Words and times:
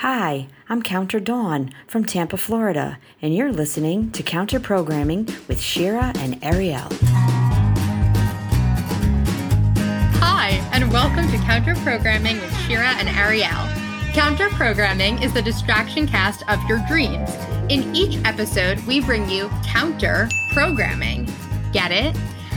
Hi, 0.00 0.48
I'm 0.66 0.80
County 0.80 1.20
Dawn 1.20 1.74
from 1.86 2.06
Tampa, 2.06 2.38
Florida, 2.38 2.98
and 3.20 3.34
you're 3.34 3.52
listening 3.52 4.10
to 4.12 4.22
Counter 4.22 4.58
Programming 4.58 5.28
with 5.46 5.60
Shira 5.60 6.14
and 6.16 6.42
Ariel. 6.42 6.88
Hi, 10.16 10.52
and 10.72 10.90
welcome 10.90 11.30
to 11.30 11.36
Counter 11.44 11.74
Programming 11.84 12.40
with 12.40 12.56
Shira 12.60 12.94
and 12.96 13.10
Ariel. 13.10 13.50
Counter 14.14 14.48
Programming 14.48 15.22
is 15.22 15.34
the 15.34 15.42
distraction 15.42 16.08
cast 16.08 16.48
of 16.48 16.58
your 16.66 16.82
dreams. 16.88 17.34
In 17.68 17.94
each 17.94 18.16
episode, 18.24 18.80
we 18.86 19.02
bring 19.02 19.28
you 19.28 19.50
counter 19.66 20.30
programming. 20.54 21.28
Get 21.74 21.92
it? 21.92 22.16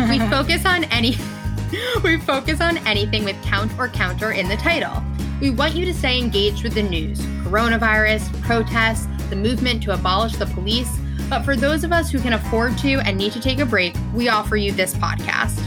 We 0.10 0.20
focus 0.30 0.66
on 0.66 0.86
any 0.86 1.18
we 2.06 2.20
focus 2.20 2.62
on 2.62 2.78
anything 2.88 3.26
with 3.26 3.36
count 3.44 3.78
or 3.78 3.90
counter 3.90 4.32
in 4.32 4.48
the 4.48 4.56
title. 4.56 5.04
We 5.44 5.50
want 5.50 5.76
you 5.76 5.84
to 5.84 5.94
stay 5.94 6.20
engaged 6.20 6.64
with 6.64 6.74
the 6.74 6.84
news, 6.84 7.20
coronavirus, 7.44 8.42
protests, 8.44 9.08
the 9.30 9.36
movement 9.36 9.84
to 9.84 9.94
abolish 9.94 10.38
the 10.38 10.46
police. 10.46 10.90
But 11.30 11.44
for 11.44 11.58
those 11.58 11.84
of 11.84 11.92
us 11.92 12.10
who 12.10 12.20
can 12.20 12.32
afford 12.32 12.78
to 12.78 13.02
and 13.02 13.18
need 13.18 13.34
to 13.34 13.42
take 13.42 13.60
a 13.60 13.66
break, 13.66 13.94
we 14.14 14.30
offer 14.30 14.56
you 14.56 14.72
this 14.72 14.94
podcast. 14.94 15.62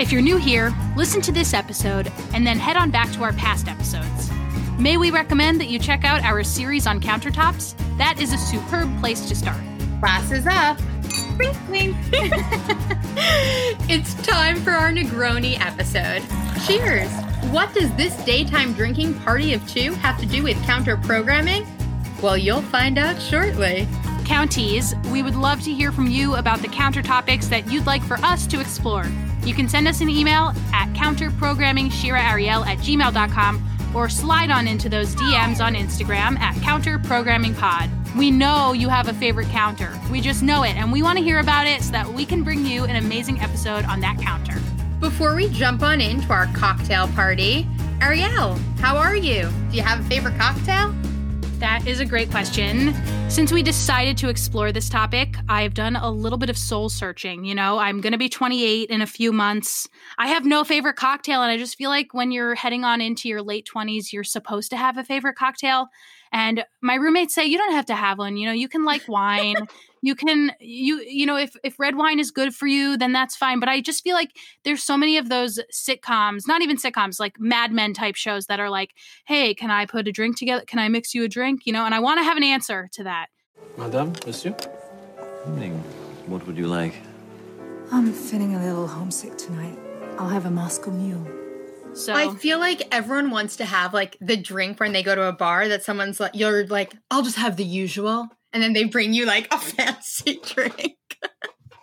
If 0.00 0.10
you're 0.10 0.22
new 0.22 0.38
here, 0.38 0.74
listen 0.96 1.20
to 1.20 1.30
this 1.30 1.52
episode 1.52 2.10
and 2.32 2.46
then 2.46 2.58
head 2.58 2.78
on 2.78 2.90
back 2.90 3.12
to 3.12 3.22
our 3.22 3.34
past 3.34 3.68
episodes. 3.68 4.30
May 4.78 4.96
we 4.96 5.10
recommend 5.10 5.60
that 5.60 5.68
you 5.68 5.78
check 5.78 6.06
out 6.06 6.22
our 6.22 6.42
series 6.42 6.86
on 6.86 6.98
countertops? 6.98 7.76
That 7.98 8.22
is 8.22 8.32
a 8.32 8.38
superb 8.38 8.98
place 8.98 9.28
to 9.28 9.36
start. 9.36 9.60
Class 10.00 10.32
is 10.32 10.46
up. 10.46 10.80
Wink, 11.38 11.54
wink. 11.68 11.96
it's 13.90 14.14
time 14.26 14.56
for 14.62 14.70
our 14.70 14.90
Negroni 14.90 15.60
episode. 15.60 16.22
Cheers! 16.66 17.27
What 17.50 17.72
does 17.72 17.94
this 17.94 18.14
daytime 18.24 18.74
drinking 18.74 19.14
party 19.20 19.54
of 19.54 19.66
two 19.66 19.94
have 19.94 20.20
to 20.20 20.26
do 20.26 20.42
with 20.42 20.62
counter 20.64 20.96
programming? 20.98 21.66
Well, 22.20 22.36
you'll 22.36 22.62
find 22.62 22.98
out 22.98 23.22
shortly. 23.22 23.88
Counties, 24.26 24.94
we 25.10 25.22
would 25.22 25.36
love 25.36 25.62
to 25.62 25.72
hear 25.72 25.90
from 25.90 26.08
you 26.08 26.36
about 26.36 26.60
the 26.60 26.68
counter 26.68 27.00
topics 27.00 27.46
that 27.46 27.70
you'd 27.72 27.86
like 27.86 28.02
for 28.02 28.18
us 28.18 28.46
to 28.48 28.60
explore. 28.60 29.06
You 29.44 29.54
can 29.54 29.68
send 29.68 29.88
us 29.88 30.02
an 30.02 30.10
email 30.10 30.52
at 30.74 30.88
counterprogrammingshiraariel 30.92 32.66
at 32.66 32.78
gmail.com 32.78 33.64
or 33.94 34.08
slide 34.10 34.50
on 34.50 34.68
into 34.68 34.90
those 34.90 35.14
DMs 35.14 35.64
on 35.64 35.74
Instagram 35.74 36.38
at 36.38 36.54
counterprogrammingpod. 36.56 38.16
We 38.16 38.30
know 38.30 38.72
you 38.72 38.88
have 38.88 39.08
a 39.08 39.14
favorite 39.14 39.48
counter. 39.48 39.98
We 40.10 40.20
just 40.20 40.42
know 40.42 40.64
it, 40.64 40.76
and 40.76 40.92
we 40.92 41.02
want 41.02 41.18
to 41.18 41.24
hear 41.24 41.38
about 41.38 41.66
it 41.66 41.82
so 41.82 41.92
that 41.92 42.08
we 42.08 42.26
can 42.26 42.42
bring 42.42 42.66
you 42.66 42.84
an 42.84 42.96
amazing 42.96 43.40
episode 43.40 43.84
on 43.84 44.00
that 44.00 44.18
counter. 44.18 44.60
Before 45.00 45.36
we 45.36 45.48
jump 45.50 45.82
on 45.82 46.00
into 46.00 46.28
our 46.32 46.46
cocktail 46.54 47.06
party, 47.08 47.68
Ariel, 48.02 48.54
how 48.80 48.96
are 48.96 49.14
you? 49.14 49.48
Do 49.70 49.76
you 49.76 49.82
have 49.82 50.00
a 50.00 50.02
favorite 50.08 50.36
cocktail? 50.36 50.92
That 51.60 51.86
is 51.86 52.00
a 52.00 52.04
great 52.04 52.32
question. 52.32 52.92
Since 53.30 53.52
we 53.52 53.62
decided 53.62 54.18
to 54.18 54.28
explore 54.28 54.72
this 54.72 54.88
topic, 54.88 55.36
I've 55.48 55.74
done 55.74 55.94
a 55.94 56.10
little 56.10 56.36
bit 56.36 56.50
of 56.50 56.58
soul 56.58 56.88
searching. 56.88 57.44
You 57.44 57.54
know, 57.54 57.78
I'm 57.78 58.00
going 58.00 58.12
to 58.12 58.18
be 58.18 58.28
28 58.28 58.90
in 58.90 59.00
a 59.00 59.06
few 59.06 59.32
months. 59.32 59.88
I 60.18 60.28
have 60.28 60.44
no 60.44 60.64
favorite 60.64 60.96
cocktail, 60.96 61.42
and 61.42 61.50
I 61.52 61.58
just 61.58 61.76
feel 61.76 61.90
like 61.90 62.12
when 62.12 62.32
you're 62.32 62.56
heading 62.56 62.82
on 62.82 63.00
into 63.00 63.28
your 63.28 63.42
late 63.42 63.68
20s, 63.72 64.12
you're 64.12 64.24
supposed 64.24 64.70
to 64.70 64.76
have 64.76 64.98
a 64.98 65.04
favorite 65.04 65.36
cocktail. 65.36 65.86
And 66.32 66.64
my 66.80 66.96
roommates 66.96 67.34
say 67.34 67.46
you 67.46 67.58
don't 67.58 67.72
have 67.72 67.86
to 67.86 67.94
have 67.94 68.18
one. 68.18 68.36
You 68.36 68.46
know, 68.46 68.52
you 68.52 68.68
can 68.68 68.84
like 68.84 69.06
wine. 69.06 69.68
you 70.02 70.14
can 70.14 70.52
you 70.60 71.00
you 71.00 71.26
know 71.26 71.36
if 71.36 71.56
if 71.62 71.78
red 71.78 71.96
wine 71.96 72.18
is 72.18 72.30
good 72.30 72.54
for 72.54 72.66
you, 72.66 72.96
then 72.96 73.12
that's 73.12 73.36
fine. 73.36 73.60
But 73.60 73.68
I 73.68 73.80
just 73.80 74.02
feel 74.02 74.14
like 74.14 74.30
there's 74.64 74.82
so 74.82 74.96
many 74.96 75.16
of 75.16 75.28
those 75.28 75.60
sitcoms, 75.72 76.46
not 76.46 76.62
even 76.62 76.76
sitcoms, 76.76 77.20
like 77.20 77.38
Mad 77.38 77.72
Men 77.72 77.94
type 77.94 78.16
shows 78.16 78.46
that 78.46 78.60
are 78.60 78.70
like, 78.70 78.94
hey, 79.26 79.54
can 79.54 79.70
I 79.70 79.86
put 79.86 80.08
a 80.08 80.12
drink 80.12 80.36
together? 80.36 80.64
Can 80.66 80.78
I 80.78 80.88
mix 80.88 81.14
you 81.14 81.24
a 81.24 81.28
drink? 81.28 81.66
You 81.66 81.72
know, 81.72 81.84
and 81.84 81.94
I 81.94 82.00
want 82.00 82.18
to 82.20 82.24
have 82.24 82.36
an 82.36 82.44
answer 82.44 82.88
to 82.92 83.04
that. 83.04 83.26
Madame, 83.76 84.12
monsieur. 84.26 84.54
Evening. 85.46 85.82
What 86.26 86.46
would 86.46 86.58
you 86.58 86.66
like? 86.66 86.94
I'm 87.90 88.12
feeling 88.12 88.54
a 88.54 88.62
little 88.62 88.86
homesick 88.86 89.38
tonight. 89.38 89.78
I'll 90.18 90.28
have 90.28 90.44
a 90.44 90.50
Moscow 90.50 90.90
Mule. 90.90 91.26
So 91.94 92.12
I 92.12 92.34
feel 92.34 92.58
like 92.58 92.82
everyone 92.92 93.30
wants 93.30 93.56
to 93.56 93.64
have 93.64 93.94
like 93.94 94.16
the 94.20 94.36
drink 94.36 94.78
when 94.78 94.92
they 94.92 95.02
go 95.02 95.14
to 95.14 95.24
a 95.24 95.32
bar 95.32 95.68
that 95.68 95.82
someone's 95.82 96.20
like, 96.20 96.32
you're 96.34 96.66
like, 96.66 96.94
I'll 97.10 97.22
just 97.22 97.36
have 97.36 97.56
the 97.56 97.64
usual. 97.64 98.28
And 98.52 98.62
then 98.62 98.72
they 98.72 98.84
bring 98.84 99.12
you 99.12 99.26
like 99.26 99.52
a 99.52 99.58
fancy 99.58 100.40
drink. 100.42 100.96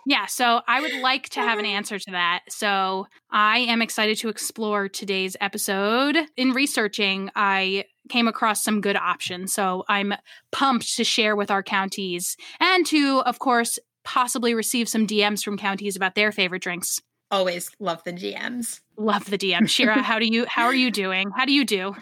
Yeah, 0.08 0.26
so 0.26 0.60
I 0.68 0.80
would 0.80 0.94
like 1.00 1.28
to 1.30 1.40
have 1.40 1.58
an 1.58 1.66
answer 1.66 1.98
to 1.98 2.10
that. 2.12 2.44
So 2.48 3.08
I 3.30 3.58
am 3.58 3.82
excited 3.82 4.16
to 4.18 4.28
explore 4.28 4.88
today's 4.88 5.36
episode. 5.40 6.16
In 6.36 6.52
researching, 6.52 7.30
I 7.34 7.86
came 8.08 8.28
across 8.28 8.62
some 8.62 8.80
good 8.80 8.96
options. 8.96 9.52
So 9.52 9.84
I'm 9.88 10.14
pumped 10.52 10.96
to 10.96 11.02
share 11.02 11.34
with 11.34 11.50
our 11.50 11.64
counties 11.64 12.36
and 12.60 12.86
to, 12.86 13.20
of 13.26 13.40
course, 13.40 13.80
possibly 14.04 14.54
receive 14.54 14.88
some 14.88 15.08
DMs 15.08 15.42
from 15.42 15.58
counties 15.58 15.96
about 15.96 16.14
their 16.14 16.30
favorite 16.30 16.62
drinks. 16.62 17.02
Always 17.32 17.72
love 17.80 18.04
the 18.04 18.12
DMs. 18.12 18.80
Love 18.96 19.28
the 19.28 19.36
DMs. 19.36 19.70
Shira, 19.70 20.00
how 20.02 20.20
do 20.20 20.26
you 20.26 20.46
how 20.46 20.66
are 20.66 20.74
you 20.74 20.92
doing? 20.92 21.30
How 21.36 21.44
do 21.44 21.52
you 21.52 21.64
do? 21.64 21.96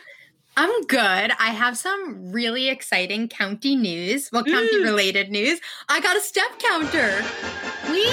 I'm 0.56 0.82
good. 0.82 0.98
I 1.38 1.50
have 1.50 1.76
some 1.76 2.31
really 2.32 2.69
exciting 2.69 3.28
county 3.28 3.75
news. 3.76 4.31
Well, 4.32 4.44
county 4.44 4.82
related 4.82 5.31
news. 5.31 5.60
I 5.88 6.00
got 6.00 6.16
a 6.16 6.20
step 6.20 6.59
counter. 6.59 7.22
Whee! 7.91 8.04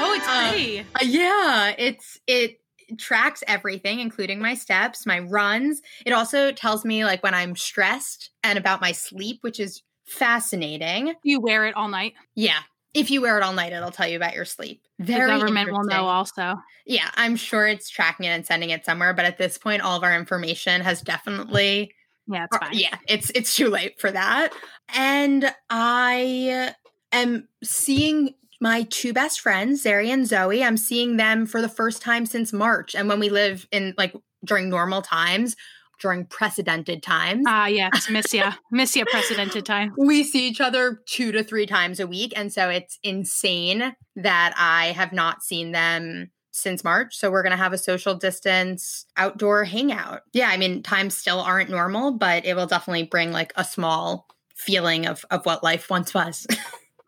Oh, 0.00 0.14
it's 0.16 0.26
Uh, 0.26 0.48
pretty. 0.50 0.80
Uh, 0.80 0.84
yeah, 1.02 1.74
it's 1.78 2.18
it 2.26 2.58
tracks 2.98 3.42
everything, 3.46 4.00
including 4.00 4.40
my 4.40 4.54
steps, 4.54 5.06
my 5.06 5.20
runs. 5.20 5.80
It 6.04 6.12
also 6.12 6.50
tells 6.52 6.84
me 6.84 7.04
like 7.04 7.22
when 7.22 7.34
I'm 7.34 7.54
stressed 7.56 8.30
and 8.42 8.58
about 8.58 8.80
my 8.80 8.92
sleep, 8.92 9.38
which 9.42 9.60
is 9.60 9.82
fascinating. 10.04 11.14
you 11.22 11.40
wear 11.40 11.64
it 11.66 11.76
all 11.76 11.88
night. 11.88 12.14
Yeah. 12.34 12.58
If 12.94 13.10
you 13.10 13.22
wear 13.22 13.38
it 13.38 13.42
all 13.42 13.54
night, 13.54 13.72
it'll 13.72 13.90
tell 13.90 14.06
you 14.06 14.16
about 14.16 14.34
your 14.34 14.44
sleep. 14.44 14.82
The 14.98 15.06
Very 15.06 15.30
government 15.30 15.72
will 15.72 15.84
know 15.84 16.04
also. 16.04 16.56
Yeah, 16.84 17.10
I'm 17.14 17.36
sure 17.36 17.66
it's 17.66 17.88
tracking 17.88 18.26
it 18.26 18.30
and 18.30 18.44
sending 18.44 18.70
it 18.70 18.84
somewhere, 18.84 19.14
but 19.14 19.24
at 19.24 19.38
this 19.38 19.56
point, 19.56 19.82
all 19.82 19.96
of 19.96 20.04
our 20.04 20.14
information 20.14 20.80
has 20.82 21.00
definitely 21.00 21.92
Yeah, 22.26 22.44
it's 22.44 22.56
fine. 22.56 22.74
Yeah, 22.74 22.96
it's 23.08 23.30
it's 23.34 23.56
too 23.56 23.68
late 23.68 24.00
for 24.00 24.10
that. 24.10 24.50
And 24.94 25.54
I 25.70 26.74
am 27.12 27.48
seeing 27.62 28.34
my 28.60 28.84
two 28.90 29.12
best 29.12 29.40
friends, 29.40 29.84
Zari 29.84 30.08
and 30.08 30.26
Zoe. 30.26 30.62
I'm 30.62 30.76
seeing 30.76 31.16
them 31.16 31.46
for 31.46 31.60
the 31.60 31.68
first 31.68 32.00
time 32.00 32.26
since 32.26 32.52
March. 32.52 32.94
And 32.94 33.08
when 33.08 33.18
we 33.18 33.28
live 33.28 33.66
in 33.72 33.94
like 33.98 34.14
during 34.44 34.68
normal 34.68 35.02
times, 35.02 35.56
during 36.02 36.26
precedented 36.26 37.02
times, 37.02 37.44
Ah, 37.48 37.66
yes, 37.66 38.10
miss 38.10 38.34
ya. 38.34 38.52
miss 38.70 38.94
ya 38.94 39.04
precedented 39.10 39.64
time. 39.64 39.94
we 39.98 40.24
see 40.24 40.48
each 40.48 40.60
other 40.60 41.00
two 41.06 41.32
to 41.32 41.42
three 41.42 41.64
times 41.64 42.00
a 42.00 42.06
week. 42.06 42.32
And 42.36 42.52
so 42.52 42.68
it's 42.68 42.98
insane 43.02 43.94
that 44.16 44.52
I 44.58 44.86
have 44.92 45.12
not 45.12 45.42
seen 45.42 45.72
them 45.72 46.30
since 46.50 46.84
March. 46.84 47.16
So 47.16 47.30
we're 47.30 47.42
going 47.42 47.52
to 47.52 47.56
have 47.56 47.72
a 47.72 47.78
social 47.78 48.14
distance 48.14 49.06
outdoor 49.16 49.64
hangout. 49.64 50.20
Yeah, 50.34 50.48
I 50.50 50.58
mean, 50.58 50.82
times 50.82 51.16
still 51.16 51.40
aren't 51.40 51.70
normal, 51.70 52.12
but 52.12 52.44
it 52.44 52.54
will 52.54 52.66
definitely 52.66 53.04
bring 53.04 53.32
like 53.32 53.52
a 53.56 53.64
small 53.64 54.26
feeling 54.54 55.06
of, 55.06 55.24
of 55.30 55.46
what 55.46 55.62
life 55.62 55.88
once 55.88 56.12
was. 56.12 56.46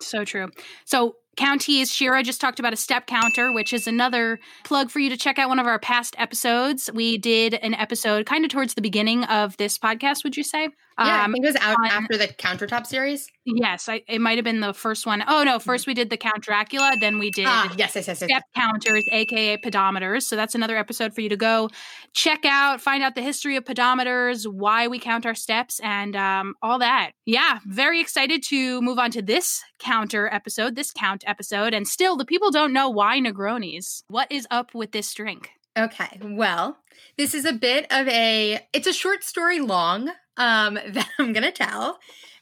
So 0.00 0.24
true. 0.24 0.50
So 0.84 1.14
counties, 1.36 1.92
Shira 1.92 2.22
just 2.22 2.40
talked 2.40 2.58
about 2.58 2.72
a 2.72 2.76
step 2.76 3.06
counter, 3.06 3.52
which 3.52 3.72
is 3.72 3.86
another 3.86 4.38
plug 4.64 4.90
for 4.90 4.98
you 4.98 5.10
to 5.10 5.16
check 5.16 5.38
out 5.38 5.48
one 5.48 5.58
of 5.58 5.66
our 5.66 5.78
past 5.78 6.14
episodes. 6.18 6.90
We 6.92 7.18
did 7.18 7.54
an 7.54 7.74
episode 7.74 8.26
kind 8.26 8.44
of 8.44 8.50
towards 8.50 8.74
the 8.74 8.82
beginning 8.82 9.24
of 9.24 9.56
this 9.56 9.78
podcast, 9.78 10.24
would 10.24 10.36
you 10.36 10.44
say? 10.44 10.68
Yeah, 10.98 11.04
I 11.22 11.24
Um, 11.24 11.32
think 11.32 11.44
it 11.44 11.48
was 11.48 11.56
out 11.56 11.76
on- 11.78 11.86
after 11.90 12.16
the 12.16 12.28
countertop 12.28 12.86
series. 12.86 13.28
yes, 13.44 13.88
I, 13.88 14.02
it 14.08 14.20
might 14.20 14.38
have 14.38 14.44
been 14.44 14.60
the 14.60 14.72
first 14.74 15.06
one. 15.06 15.22
Oh 15.26 15.42
no, 15.44 15.58
first 15.58 15.86
we 15.86 15.94
did 15.94 16.08
the 16.10 16.16
Count 16.16 16.42
Dracula, 16.42 16.92
then 17.00 17.18
we 17.18 17.30
did 17.30 17.46
Ah, 17.48 17.72
yes, 17.76 17.94
yes, 17.96 18.06
yes, 18.08 18.20
yes. 18.20 18.30
step 18.30 18.42
counters, 18.54 19.04
aka 19.12 19.56
pedometers. 19.58 20.22
So 20.22 20.36
that's 20.36 20.54
another 20.54 20.76
episode 20.76 21.14
for 21.14 21.20
you 21.20 21.28
to 21.28 21.36
go 21.36 21.68
check 22.12 22.44
out, 22.44 22.80
find 22.80 23.02
out 23.02 23.14
the 23.14 23.22
history 23.22 23.56
of 23.56 23.64
pedometers, 23.64 24.46
why 24.50 24.86
we 24.88 24.98
count 24.98 25.26
our 25.26 25.34
steps, 25.34 25.80
and 25.80 26.14
um, 26.16 26.54
all 26.62 26.78
that. 26.78 27.10
Yeah, 27.26 27.58
very 27.66 28.00
excited 28.00 28.42
to 28.44 28.80
move 28.82 28.98
on 28.98 29.10
to 29.12 29.22
this 29.22 29.62
counter 29.78 30.28
episode, 30.32 30.76
this 30.76 30.92
count 30.92 31.24
episode. 31.26 31.74
And 31.74 31.86
still, 31.88 32.16
the 32.16 32.24
people 32.24 32.50
don't 32.50 32.72
know 32.72 32.88
why 32.88 33.18
Negronis. 33.20 34.02
What 34.08 34.30
is 34.30 34.46
up 34.50 34.74
with 34.74 34.92
this 34.92 35.12
drink? 35.12 35.50
Okay. 35.76 36.20
Well, 36.22 36.78
this 37.18 37.34
is 37.34 37.44
a 37.44 37.52
bit 37.52 37.86
of 37.90 38.06
a 38.06 38.60
it's 38.72 38.86
a 38.86 38.92
short 38.92 39.24
story 39.24 39.58
long 39.58 40.12
um 40.36 40.74
that 40.88 41.08
I'm 41.18 41.32
going 41.32 41.44
to 41.44 41.52
tell. 41.52 41.98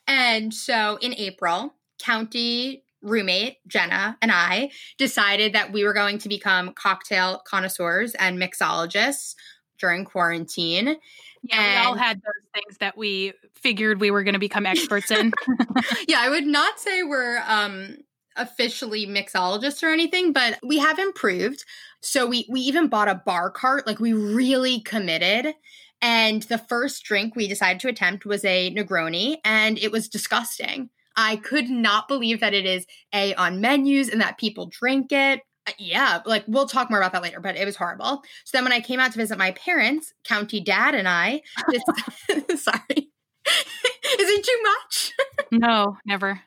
And 0.07 0.53
so 0.53 0.99
in 1.01 1.15
April, 1.15 1.75
county 1.99 2.85
roommate 3.03 3.59
Jenna 3.67 4.17
and 4.23 4.31
I 4.31 4.71
decided 4.97 5.55
that 5.55 5.73
we 5.73 5.85
were 5.85 5.93
going 5.93 6.19
to 6.19 6.29
become 6.29 6.73
cocktail 6.73 7.43
connoisseurs 7.45 8.15
and 8.15 8.41
mixologists 8.41 9.35
during 9.79 10.05
quarantine. 10.05 10.97
Yeah, 11.43 11.83
we 11.83 11.87
all 11.87 11.97
had 11.97 12.19
those 12.19 12.51
things 12.55 12.79
that 12.79 12.97
we 12.97 13.33
figured 13.55 14.01
we 14.01 14.13
were 14.13 14.23
going 14.23 14.35
to 14.35 14.41
become 14.41 14.65
experts 14.65 15.11
in. 15.11 15.33
yeah, 16.09 16.21
I 16.21 16.31
would 16.31 16.47
not 16.47 16.79
say 16.79 17.03
we're 17.03 17.43
um 17.47 17.97
officially 18.37 19.07
mixologists 19.07 19.83
or 19.83 19.89
anything, 19.89 20.33
but 20.33 20.59
we 20.63 20.79
have 20.79 20.99
improved. 20.99 21.65
So 22.01 22.27
we 22.27 22.47
we 22.49 22.61
even 22.61 22.89
bought 22.89 23.09
a 23.09 23.17
bar 23.27 23.51
cart, 23.51 23.87
like 23.87 24.01
we 24.01 24.13
really 24.13 24.81
committed. 24.81 25.55
And 26.03 26.43
the 26.45 26.59
first 26.59 27.05
drink 27.05 27.37
we 27.37 27.47
decided 27.49 27.81
to 27.81 27.89
attempt 27.89 28.27
was 28.27 28.45
a 28.45 28.75
Negroni, 28.75 29.37
and 29.45 29.79
it 29.79 29.93
was 29.93 30.09
disgusting. 30.09 30.91
I 31.17 31.37
could 31.37 31.71
not 31.71 32.09
believe 32.09 32.41
that 32.41 32.55
it 32.55 32.67
is 32.67 32.87
A 33.15 33.35
on 33.35 33.61
menus 33.61 34.09
and 34.09 34.21
that 34.21 34.39
people 34.39 34.67
drink 34.67 35.13
it. 35.13 35.41
Uh, 35.69 35.73
Yeah, 35.79 36.21
like 36.27 36.45
we'll 36.49 36.67
talk 36.67 36.91
more 36.91 36.99
about 36.99 37.13
that 37.13 37.23
later, 37.23 37.39
but 37.39 37.57
it 37.57 37.65
was 37.65 37.77
horrible. 37.77 38.23
So 38.45 38.57
then 38.57 38.65
when 38.65 38.73
I 38.73 38.81
came 38.81 38.99
out 38.99 39.13
to 39.13 39.19
visit 39.19 39.39
my 39.39 39.53
parents, 39.53 40.13
County 40.25 40.59
Dad 40.61 40.95
and 40.95 41.07
I, 41.09 41.43
this, 41.71 41.83
sorry. 42.65 42.81
is 42.97 44.29
it 44.29 44.45
too 44.45 44.63
much? 44.63 45.13
No, 45.53 45.97
never. 46.07 46.41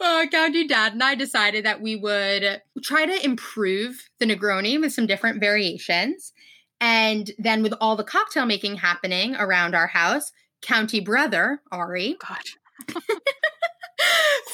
uh, 0.00 0.26
County 0.30 0.66
Dad 0.68 0.92
and 0.92 1.02
I 1.02 1.14
decided 1.14 1.64
that 1.64 1.80
we 1.80 1.96
would 1.96 2.60
try 2.84 3.06
to 3.06 3.24
improve 3.24 4.08
the 4.20 4.26
Negroni 4.26 4.80
with 4.80 4.92
some 4.92 5.06
different 5.06 5.40
variations. 5.40 6.32
And 6.80 7.30
then 7.38 7.62
with 7.62 7.74
all 7.80 7.96
the 7.96 8.04
cocktail 8.04 8.46
making 8.46 8.76
happening 8.76 9.34
around 9.36 9.74
our 9.74 9.86
house, 9.86 10.32
County 10.62 11.00
Brother, 11.00 11.60
Ari, 11.72 12.16
God. 12.20 13.02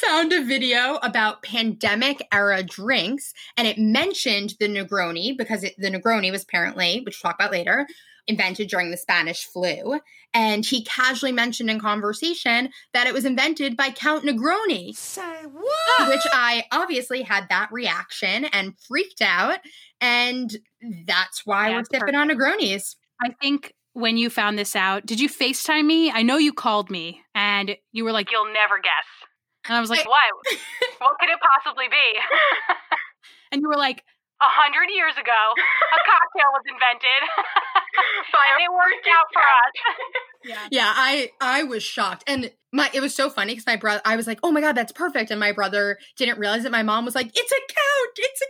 found 0.06 0.32
a 0.32 0.44
video 0.44 0.96
about 1.02 1.42
pandemic 1.42 2.26
era 2.32 2.62
drinks 2.62 3.32
and 3.56 3.66
it 3.66 3.78
mentioned 3.78 4.54
the 4.58 4.68
Negroni 4.68 5.36
because 5.36 5.64
it, 5.64 5.74
the 5.78 5.90
Negroni 5.90 6.30
was 6.30 6.42
apparently, 6.42 7.02
which 7.04 7.20
we'll 7.22 7.30
talk 7.30 7.40
about 7.40 7.52
later, 7.52 7.86
invented 8.26 8.68
during 8.68 8.90
the 8.90 8.96
Spanish 8.96 9.44
flu. 9.44 10.00
And 10.34 10.64
he 10.64 10.84
casually 10.84 11.32
mentioned 11.32 11.70
in 11.70 11.78
conversation 11.78 12.70
that 12.94 13.06
it 13.06 13.12
was 13.12 13.24
invented 13.24 13.76
by 13.76 13.90
Count 13.90 14.24
Negroni. 14.24 14.94
Say 14.94 15.42
what? 15.52 16.08
which 16.08 16.26
I 16.32 16.64
obviously 16.72 17.22
had 17.22 17.48
that 17.50 17.70
reaction 17.70 18.46
and 18.46 18.74
freaked 18.88 19.20
out. 19.20 19.58
And 20.00 20.56
that's 21.06 21.44
why 21.44 21.68
Yeah, 21.68 21.74
we're 21.74 21.80
it's 21.80 21.90
sipping 21.92 22.14
on 22.14 22.28
Negronis. 22.28 22.96
I 23.20 23.30
think 23.40 23.74
when 23.92 24.16
you 24.16 24.30
found 24.30 24.58
this 24.58 24.74
out, 24.74 25.04
did 25.04 25.20
you 25.20 25.28
FaceTime 25.28 25.84
me? 25.84 26.10
I 26.10 26.22
know 26.22 26.38
you 26.38 26.52
called 26.52 26.90
me 26.90 27.20
and 27.34 27.76
you 27.92 28.04
were 28.04 28.12
like, 28.12 28.30
You'll 28.30 28.52
never 28.52 28.78
guess. 28.78 29.28
And 29.68 29.76
I 29.76 29.80
was 29.80 29.90
like, 29.90 30.06
What? 30.06 30.22
what 30.98 31.18
could 31.20 31.28
it 31.28 31.38
possibly 31.40 31.88
be? 31.88 32.76
and 33.52 33.60
you 33.60 33.68
were 33.68 33.76
like, 33.76 34.02
A 34.42 34.50
hundred 34.50 34.90
years 34.92 35.14
ago, 35.14 35.30
a 35.30 35.98
cocktail 36.10 36.50
was 36.52 36.62
invented. 36.66 37.22
and 37.94 38.62
it 38.62 38.72
worked 38.72 39.06
out 39.06 39.26
for 39.32 39.40
us. 39.40 39.74
yeah. 40.44 40.68
Yeah, 40.70 40.92
I 40.94 41.30
I 41.40 41.62
was 41.62 41.82
shocked. 41.82 42.24
And 42.26 42.50
my 42.72 42.90
it 42.92 43.00
was 43.00 43.14
so 43.14 43.30
funny 43.30 43.52
because 43.52 43.66
my 43.66 43.76
brother 43.76 44.00
I 44.04 44.16
was 44.16 44.26
like, 44.26 44.40
oh 44.42 44.50
my 44.50 44.60
god, 44.60 44.76
that's 44.76 44.92
perfect. 44.92 45.30
And 45.30 45.38
my 45.38 45.52
brother 45.52 45.98
didn't 46.16 46.38
realize 46.38 46.64
that 46.64 46.72
my 46.72 46.82
mom 46.82 47.04
was 47.04 47.14
like, 47.14 47.28
it's 47.28 47.52
a 47.52 47.54
count, 47.54 48.16
it's 48.16 48.42
a 48.42 48.46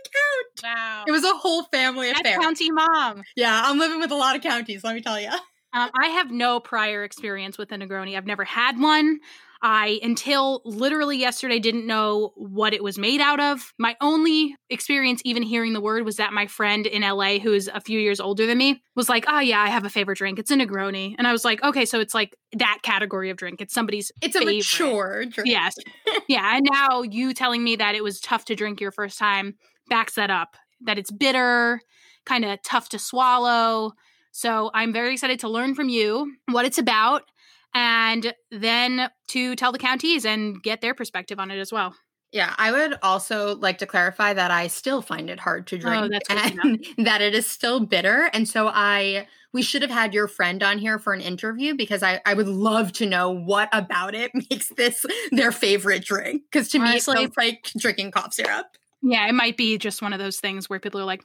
count. 0.63 0.77
Wow. 0.77 1.03
It 1.07 1.11
was 1.11 1.23
a 1.23 1.33
whole 1.37 1.63
family 1.65 2.07
That's 2.07 2.21
affair. 2.21 2.39
county 2.39 2.71
mom. 2.71 3.23
Yeah, 3.35 3.61
I'm 3.63 3.77
living 3.77 3.99
with 3.99 4.11
a 4.11 4.15
lot 4.15 4.35
of 4.35 4.41
counties, 4.41 4.83
let 4.83 4.95
me 4.95 5.01
tell 5.01 5.19
you. 5.19 5.29
Um, 5.75 5.89
I 5.99 6.07
have 6.09 6.29
no 6.29 6.59
prior 6.59 7.03
experience 7.03 7.57
with 7.57 7.71
a 7.71 7.75
Negroni. 7.75 8.15
I've 8.15 8.27
never 8.27 8.43
had 8.43 8.79
one. 8.79 9.19
I, 9.65 10.01
until 10.03 10.61
literally 10.65 11.17
yesterday, 11.17 11.57
didn't 11.57 11.87
know 11.87 12.33
what 12.35 12.73
it 12.73 12.83
was 12.83 12.99
made 12.99 13.21
out 13.21 13.39
of. 13.39 13.73
My 13.79 13.95
only 14.01 14.57
experience, 14.69 15.21
even 15.23 15.41
hearing 15.41 15.71
the 15.71 15.79
word, 15.79 16.03
was 16.03 16.17
that 16.17 16.33
my 16.33 16.47
friend 16.47 16.85
in 16.85 17.01
LA, 17.01 17.39
who 17.39 17.53
is 17.53 17.69
a 17.73 17.79
few 17.79 17.97
years 17.97 18.19
older 18.19 18.45
than 18.45 18.57
me, 18.57 18.83
was 18.97 19.07
like, 19.07 19.23
Oh, 19.29 19.39
yeah, 19.39 19.61
I 19.61 19.69
have 19.69 19.85
a 19.85 19.89
favorite 19.89 20.17
drink. 20.17 20.37
It's 20.37 20.51
a 20.51 20.55
Negroni. 20.55 21.15
And 21.17 21.25
I 21.25 21.31
was 21.31 21.45
like, 21.45 21.63
Okay, 21.63 21.85
so 21.85 22.01
it's 22.01 22.13
like 22.13 22.35
that 22.57 22.79
category 22.83 23.29
of 23.29 23.37
drink. 23.37 23.61
It's 23.61 23.73
somebody's. 23.73 24.11
It's 24.21 24.35
a 24.35 24.39
favorite. 24.39 24.57
mature 24.57 25.23
drink. 25.29 25.49
Yes. 25.49 25.75
yeah. 26.27 26.57
And 26.57 26.67
now 26.69 27.01
you 27.03 27.33
telling 27.33 27.63
me 27.63 27.77
that 27.77 27.95
it 27.95 28.03
was 28.03 28.19
tough 28.19 28.43
to 28.45 28.55
drink 28.55 28.81
your 28.81 28.91
first 28.91 29.17
time 29.17 29.55
backs 29.87 30.15
that 30.15 30.29
up, 30.29 30.57
that 30.81 30.97
it's 30.97 31.09
bitter, 31.09 31.79
kind 32.25 32.43
of 32.43 32.61
tough 32.63 32.89
to 32.89 32.99
swallow. 32.99 33.93
So 34.33 34.71
I'm 34.73 34.91
very 34.91 35.13
excited 35.13 35.39
to 35.39 35.47
learn 35.47 35.73
from 35.73 35.87
you 35.87 36.33
what 36.51 36.65
it's 36.65 36.79
about 36.79 37.23
and 37.73 38.33
then 38.51 39.09
to 39.29 39.55
tell 39.55 39.71
the 39.71 39.79
counties 39.79 40.25
and 40.25 40.61
get 40.61 40.81
their 40.81 40.93
perspective 40.93 41.39
on 41.39 41.51
it 41.51 41.59
as 41.59 41.71
well. 41.71 41.95
Yeah, 42.31 42.55
I 42.57 42.71
would 42.71 42.97
also 43.03 43.55
like 43.57 43.77
to 43.77 43.85
clarify 43.85 44.33
that 44.33 44.49
I 44.49 44.65
still 44.67 45.03
find 45.03 45.29
it 45.29 45.39
hard 45.39 45.67
to 45.67 45.75
oh, 45.75 45.79
drink 45.79 46.03
Oh, 46.03 46.07
good 46.09 46.23
to 46.23 46.31
and 46.31 46.85
that 47.05 47.21
it 47.21 47.35
is 47.35 47.47
still 47.47 47.79
bitter. 47.79 48.29
And 48.33 48.49
so 48.49 48.67
I 48.67 49.27
we 49.53 49.61
should 49.61 49.83
have 49.83 49.91
had 49.91 50.15
your 50.15 50.27
friend 50.27 50.63
on 50.63 50.79
here 50.79 50.97
for 50.97 51.13
an 51.13 51.21
interview 51.21 51.75
because 51.75 52.01
I, 52.01 52.21
I 52.25 52.33
would 52.33 52.47
love 52.47 52.91
to 52.93 53.05
know 53.05 53.29
what 53.29 53.69
about 53.71 54.15
it 54.15 54.31
makes 54.49 54.69
this 54.69 55.05
their 55.31 55.51
favorite 55.51 56.03
drink. 56.03 56.41
Because 56.51 56.69
to 56.69 56.79
Honestly- 56.79 57.15
me, 57.15 57.21
it 57.21 57.23
feels 57.25 57.37
like 57.37 57.71
drinking 57.77 58.11
cough 58.11 58.33
syrup. 58.33 58.65
Yeah, 59.03 59.27
it 59.27 59.33
might 59.33 59.57
be 59.57 59.77
just 59.77 60.01
one 60.01 60.13
of 60.13 60.19
those 60.19 60.39
things 60.39 60.69
where 60.69 60.79
people 60.79 60.99
are 61.01 61.05
like, 61.05 61.21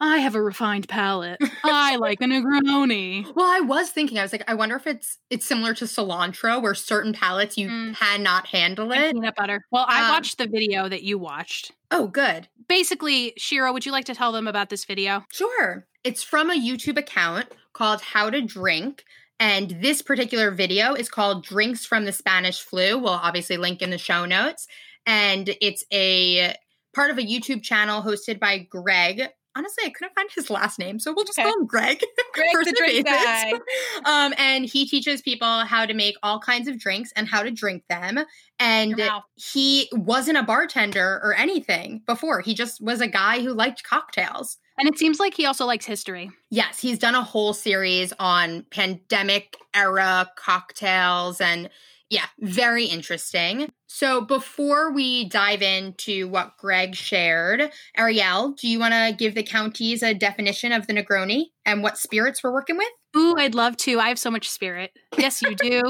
I 0.00 0.18
have 0.18 0.34
a 0.34 0.42
refined 0.42 0.88
palate. 0.88 1.40
I 1.64 1.96
like 1.96 2.20
a 2.20 2.24
Negroni. 2.24 3.26
Well, 3.34 3.50
I 3.50 3.60
was 3.60 3.90
thinking, 3.90 4.18
I 4.18 4.22
was 4.22 4.30
like, 4.32 4.44
I 4.48 4.54
wonder 4.54 4.76
if 4.76 4.86
it's 4.86 5.18
it's 5.30 5.44
similar 5.46 5.74
to 5.74 5.86
cilantro, 5.86 6.62
where 6.62 6.74
certain 6.74 7.12
palates 7.12 7.58
you 7.58 7.68
Mm. 7.68 7.96
cannot 7.96 8.46
handle 8.46 8.92
and 8.92 9.02
it. 9.04 9.12
Peanut 9.14 9.34
butter. 9.34 9.64
Well, 9.72 9.86
I 9.88 10.04
Um, 10.04 10.10
watched 10.10 10.38
the 10.38 10.46
video 10.46 10.88
that 10.88 11.02
you 11.02 11.18
watched. 11.18 11.72
Oh, 11.90 12.06
good. 12.06 12.46
Basically, 12.68 13.32
Shira, 13.36 13.72
would 13.72 13.84
you 13.86 13.92
like 13.92 14.04
to 14.06 14.14
tell 14.14 14.32
them 14.32 14.46
about 14.46 14.68
this 14.70 14.84
video? 14.84 15.24
Sure. 15.32 15.86
It's 16.04 16.22
from 16.22 16.50
a 16.50 16.54
YouTube 16.54 16.98
account 16.98 17.46
called 17.72 18.00
How 18.02 18.30
to 18.30 18.40
Drink. 18.40 19.04
And 19.40 19.70
this 19.82 20.00
particular 20.00 20.50
video 20.50 20.94
is 20.94 21.08
called 21.08 21.44
Drinks 21.44 21.84
from 21.84 22.04
the 22.04 22.12
Spanish 22.12 22.60
Flu. 22.62 22.98
We'll 22.98 23.10
obviously 23.12 23.56
link 23.56 23.82
in 23.82 23.90
the 23.90 23.98
show 23.98 24.24
notes. 24.24 24.66
And 25.04 25.54
it's 25.60 25.84
a 25.92 26.54
part 26.96 27.10
of 27.12 27.18
a 27.18 27.22
YouTube 27.22 27.62
channel 27.62 28.02
hosted 28.02 28.40
by 28.40 28.58
Greg. 28.58 29.28
Honestly, 29.54 29.84
I 29.86 29.90
couldn't 29.90 30.14
find 30.14 30.28
his 30.34 30.50
last 30.50 30.78
name, 30.78 30.98
so 30.98 31.14
we'll 31.14 31.24
just 31.24 31.38
Okay. 31.38 31.48
call 31.48 31.60
him 31.60 31.66
Greg. 31.66 32.00
Greg 32.34 32.64
the 32.64 32.74
drink 32.76 33.06
famous. 33.08 33.60
Um, 34.04 34.34
and 34.38 34.64
he 34.66 34.86
teaches 34.86 35.22
people 35.22 35.60
how 35.64 35.86
to 35.86 35.94
make 35.94 36.14
all 36.22 36.38
kinds 36.40 36.68
of 36.68 36.78
drinks 36.78 37.10
and 37.16 37.26
how 37.28 37.42
to 37.42 37.50
drink 37.50 37.84
them. 37.88 38.18
And 38.58 38.96
mouth. 38.96 39.22
he 39.36 39.88
wasn't 39.92 40.36
a 40.38 40.42
bartender 40.42 41.20
or 41.22 41.34
anything 41.34 42.02
before. 42.06 42.40
He 42.40 42.52
just 42.54 42.82
was 42.82 43.00
a 43.00 43.06
guy 43.08 43.40
who 43.40 43.52
liked 43.52 43.82
cocktails. 43.84 44.58
And 44.78 44.86
it 44.88 44.98
seems 44.98 45.18
like 45.18 45.32
he 45.32 45.46
also 45.46 45.64
likes 45.64 45.86
history. 45.86 46.30
Yes, 46.50 46.78
he's 46.78 46.98
done 46.98 47.14
a 47.14 47.22
whole 47.22 47.54
series 47.54 48.12
on 48.18 48.66
pandemic 48.70 49.56
era 49.74 50.30
cocktails 50.36 51.40
and 51.40 51.70
yeah, 52.08 52.26
very 52.40 52.84
interesting. 52.84 53.70
So 53.86 54.20
before 54.20 54.92
we 54.92 55.28
dive 55.28 55.62
into 55.62 56.28
what 56.28 56.56
Greg 56.58 56.94
shared, 56.94 57.70
Ariel, 57.96 58.52
do 58.52 58.68
you 58.68 58.78
want 58.78 58.94
to 58.94 59.14
give 59.16 59.34
the 59.34 59.42
counties 59.42 60.02
a 60.02 60.14
definition 60.14 60.72
of 60.72 60.86
the 60.86 60.92
Negroni 60.92 61.46
and 61.64 61.82
what 61.82 61.98
spirits 61.98 62.42
we're 62.42 62.52
working 62.52 62.76
with? 62.76 62.88
Ooh, 63.16 63.36
I'd 63.36 63.54
love 63.54 63.76
to. 63.78 63.98
I 63.98 64.08
have 64.08 64.18
so 64.18 64.30
much 64.30 64.48
spirit. 64.48 64.92
Yes, 65.18 65.42
you 65.42 65.54
do. 65.56 65.82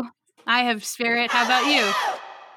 I 0.46 0.60
have 0.62 0.84
spirit. 0.84 1.30
How 1.30 1.44
about 1.44 1.66
you? 1.66 1.92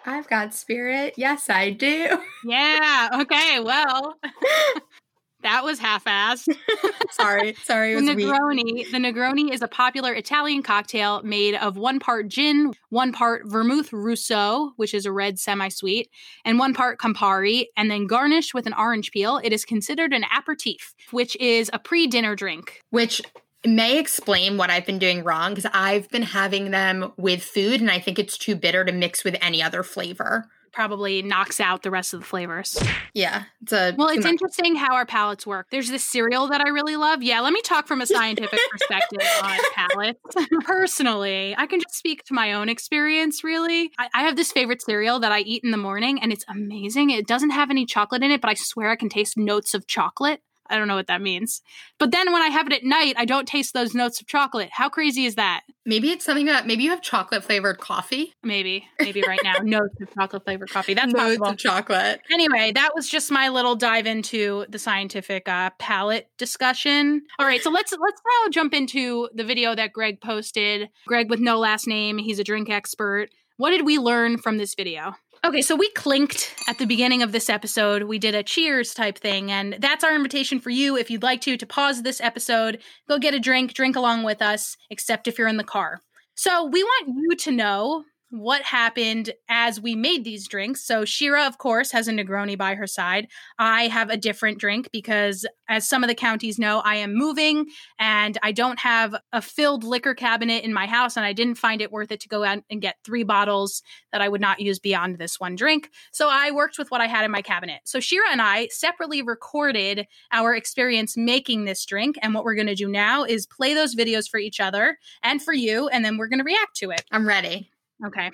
I've 0.05 0.27
got 0.29 0.53
spirit. 0.53 1.15
Yes, 1.17 1.49
I 1.49 1.71
do. 1.71 2.17
Yeah. 2.45 3.09
Okay. 3.21 3.59
Well, 3.59 4.15
that 5.41 5.63
was 5.63 5.79
half-assed. 5.79 6.47
sorry, 7.11 7.55
sorry, 7.63 7.93
it 7.93 8.01
The 8.01 8.07
was 8.07 8.15
weak. 8.15 8.25
Negroni. 8.27 8.91
The 8.91 8.97
Negroni 8.97 9.51
is 9.53 9.61
a 9.61 9.67
popular 9.67 10.13
Italian 10.13 10.63
cocktail 10.63 11.21
made 11.23 11.55
of 11.55 11.77
one 11.77 11.99
part 11.99 12.27
gin, 12.27 12.73
one 12.89 13.11
part 13.13 13.43
vermouth 13.45 13.91
rosso, 13.93 14.71
which 14.75 14.93
is 14.93 15.05
a 15.05 15.11
red 15.11 15.39
semi-sweet, 15.39 16.09
and 16.45 16.59
one 16.59 16.73
part 16.73 16.99
Campari, 16.99 17.65
and 17.77 17.89
then 17.89 18.07
garnished 18.07 18.53
with 18.53 18.65
an 18.67 18.73
orange 18.73 19.11
peel. 19.11 19.39
It 19.43 19.53
is 19.53 19.65
considered 19.65 20.13
an 20.13 20.25
aperitif, 20.35 20.93
which 21.11 21.35
is 21.37 21.69
a 21.73 21.79
pre-dinner 21.79 22.35
drink. 22.35 22.81
which 22.89 23.21
may 23.65 23.99
explain 23.99 24.55
what 24.55 24.69
I've 24.69 24.85
been 24.85 24.99
doing 24.99 25.21
wrong 25.25 25.53
because 25.53 25.69
I've 25.73 26.09
been 26.09 26.21
having 26.23 26.71
them 26.71 27.11
with 27.17 27.43
food 27.43 27.81
and 27.81 27.91
I 27.91 27.99
think 27.99 28.17
it's 28.17 28.37
too 28.37 28.55
bitter 28.55 28.85
to 28.85 28.91
mix 28.93 29.25
with 29.25 29.35
any 29.41 29.61
other 29.61 29.83
flavor. 29.83 30.45
Probably 30.71 31.21
knocks 31.21 31.59
out 31.59 31.83
the 31.83 31.91
rest 31.91 32.13
of 32.13 32.19
the 32.19 32.25
flavors. 32.25 32.81
Yeah, 33.13 33.43
it's 33.61 33.73
a 33.73 33.93
Well, 33.97 34.09
it's 34.09 34.25
interesting 34.25 34.75
how 34.75 34.93
our 34.95 35.05
palates 35.05 35.45
work. 35.45 35.67
There's 35.71 35.89
this 35.89 36.03
cereal 36.03 36.47
that 36.49 36.61
I 36.61 36.69
really 36.69 36.95
love. 36.95 37.23
Yeah, 37.23 37.41
let 37.41 37.53
me 37.53 37.61
talk 37.61 37.87
from 37.87 38.01
a 38.01 38.05
scientific 38.05 38.59
perspective 38.71 39.21
on 39.43 39.57
palates. 39.73 40.35
Personally, 40.63 41.55
I 41.57 41.65
can 41.65 41.79
just 41.79 41.95
speak 41.95 42.23
to 42.25 42.33
my 42.33 42.53
own 42.53 42.69
experience, 42.69 43.43
really. 43.43 43.91
I, 43.97 44.09
I 44.13 44.23
have 44.23 44.35
this 44.35 44.51
favorite 44.51 44.81
cereal 44.81 45.19
that 45.19 45.31
I 45.31 45.39
eat 45.39 45.63
in 45.63 45.71
the 45.71 45.77
morning, 45.77 46.21
and 46.21 46.31
it's 46.31 46.45
amazing. 46.47 47.09
It 47.09 47.27
doesn't 47.27 47.51
have 47.51 47.69
any 47.69 47.85
chocolate 47.85 48.23
in 48.23 48.31
it, 48.31 48.41
but 48.41 48.49
I 48.49 48.53
swear 48.53 48.89
I 48.89 48.95
can 48.95 49.09
taste 49.09 49.37
notes 49.37 49.73
of 49.73 49.87
chocolate. 49.87 50.41
I 50.69 50.77
don't 50.77 50.87
know 50.87 50.95
what 50.95 51.07
that 51.07 51.21
means. 51.21 51.61
But 51.97 52.11
then 52.11 52.31
when 52.31 52.41
I 52.41 52.47
have 52.49 52.67
it 52.67 52.73
at 52.73 52.83
night, 52.83 53.15
I 53.17 53.25
don't 53.25 53.47
taste 53.47 53.73
those 53.73 53.93
notes 53.93 54.21
of 54.21 54.27
chocolate. 54.27 54.69
How 54.71 54.89
crazy 54.89 55.25
is 55.25 55.35
that? 55.35 55.61
Maybe 55.85 56.11
it's 56.11 56.23
something 56.25 56.45
that 56.45 56.67
maybe 56.67 56.83
you 56.83 56.91
have 56.91 57.01
chocolate 57.01 57.43
flavored 57.43 57.79
coffee. 57.79 58.33
Maybe, 58.43 58.87
maybe 58.99 59.23
right 59.25 59.39
now, 59.43 59.55
notes 59.63 59.99
of 60.01 60.13
chocolate 60.13 60.43
flavored 60.43 60.69
coffee. 60.69 60.93
That's 60.93 61.11
Notes 61.11 61.37
possible. 61.37 61.47
of 61.47 61.57
chocolate. 61.57 62.21
Anyway, 62.31 62.71
that 62.73 62.91
was 62.93 63.09
just 63.09 63.31
my 63.31 63.49
little 63.49 63.75
dive 63.75 64.05
into 64.05 64.65
the 64.69 64.77
scientific 64.77 65.47
uh, 65.47 65.71
palate 65.79 66.29
discussion. 66.37 67.23
All 67.39 67.45
right, 67.45 67.61
so 67.61 67.71
let's 67.71 67.91
let's 67.91 68.21
now 68.43 68.49
jump 68.51 68.73
into 68.73 69.29
the 69.33 69.43
video 69.43 69.73
that 69.75 69.93
Greg 69.93 70.21
posted. 70.21 70.89
Greg 71.07 71.29
with 71.29 71.39
no 71.39 71.57
last 71.57 71.87
name. 71.87 72.17
He's 72.17 72.39
a 72.39 72.43
drink 72.43 72.69
expert. 72.69 73.29
What 73.57 73.71
did 73.71 73.85
we 73.85 73.97
learn 73.97 74.37
from 74.37 74.57
this 74.57 74.75
video? 74.75 75.15
Okay, 75.45 75.61
so 75.61 75.73
we 75.73 75.89
clinked 75.91 76.53
at 76.67 76.79
the 76.79 76.85
beginning 76.85 77.23
of 77.23 77.31
this 77.31 77.49
episode. 77.49 78.03
We 78.03 78.19
did 78.19 78.35
a 78.35 78.43
cheers 78.43 78.93
type 78.93 79.17
thing, 79.17 79.49
and 79.49 79.77
that's 79.79 80.03
our 80.03 80.13
invitation 80.13 80.59
for 80.59 80.69
you 80.69 80.97
if 80.97 81.09
you'd 81.09 81.23
like 81.23 81.39
to 81.41 81.55
to 81.55 81.65
pause 81.65 82.01
this 82.01 82.19
episode, 82.19 82.79
go 83.07 83.17
get 83.17 83.33
a 83.33 83.39
drink, 83.39 83.73
drink 83.73 83.95
along 83.95 84.23
with 84.23 84.41
us, 84.41 84.75
except 84.89 85.29
if 85.29 85.37
you're 85.37 85.47
in 85.47 85.55
the 85.55 85.63
car. 85.63 86.01
So, 86.35 86.65
we 86.65 86.83
want 86.83 87.15
you 87.15 87.35
to 87.37 87.51
know 87.51 88.03
what 88.31 88.61
happened 88.61 89.31
as 89.49 89.81
we 89.81 89.95
made 89.95 90.23
these 90.23 90.47
drinks. 90.47 90.85
So 90.85 91.03
Shira, 91.03 91.45
of 91.45 91.57
course, 91.57 91.91
has 91.91 92.07
a 92.07 92.11
Negroni 92.11 92.57
by 92.57 92.75
her 92.75 92.85
side. 92.85 93.27
I 93.57 93.87
have 93.87 94.09
a 94.09 94.17
different 94.17 94.59
drink 94.59 94.89
because, 94.91 95.45
as 95.67 95.87
some 95.87 96.03
of 96.03 96.09
the 96.09 96.15
counties 96.15 96.59
know, 96.59 96.79
I 96.79 96.95
am 96.95 97.15
moving 97.15 97.67
and 97.97 98.37
I 98.43 98.51
don't 98.51 98.79
have 98.79 99.15
a 99.33 99.41
filled 99.41 99.83
liquor 99.83 100.13
cabinet 100.13 100.63
in 100.63 100.73
my 100.73 100.85
house, 100.85 101.17
and 101.17 101.25
I 101.25 101.33
didn't 101.33 101.55
find 101.55 101.81
it 101.81 101.91
worth 101.91 102.11
it 102.11 102.19
to 102.21 102.27
go 102.27 102.43
out 102.43 102.63
and 102.69 102.81
get 102.81 102.97
three 103.03 103.23
bottles 103.23 103.81
that 104.11 104.21
I 104.21 104.29
would 104.29 104.41
not 104.41 104.59
use 104.59 104.79
beyond 104.79 105.17
this 105.17 105.39
one 105.39 105.55
drink. 105.55 105.89
So 106.11 106.29
I 106.29 106.51
worked 106.51 106.77
with 106.77 106.91
what 106.91 107.01
I 107.01 107.07
had 107.07 107.25
in 107.25 107.31
my 107.31 107.41
cabinet. 107.41 107.81
So 107.85 107.99
Shira 107.99 108.27
and 108.31 108.41
I 108.41 108.67
separately 108.67 109.21
recorded 109.21 110.05
our 110.31 110.55
experience 110.55 111.17
making 111.17 111.65
this 111.65 111.85
drink, 111.85 112.17
and 112.21 112.33
what 112.33 112.43
we're 112.43 112.55
going 112.55 112.67
to 112.67 112.75
do 112.75 112.87
now 112.87 113.23
is 113.23 113.47
play 113.47 113.73
those 113.73 113.95
videos 113.95 114.29
for 114.29 114.39
each 114.39 114.59
other 114.59 114.97
and 115.23 115.41
for 115.41 115.53
you, 115.53 115.87
and 115.87 116.05
then 116.05 116.17
we're 116.17 116.27
going 116.27 116.39
to 116.39 116.45
react 116.45 116.75
to 116.77 116.91
it. 116.91 117.03
I'm 117.11 117.27
ready. 117.27 117.71
Okay. 118.05 118.31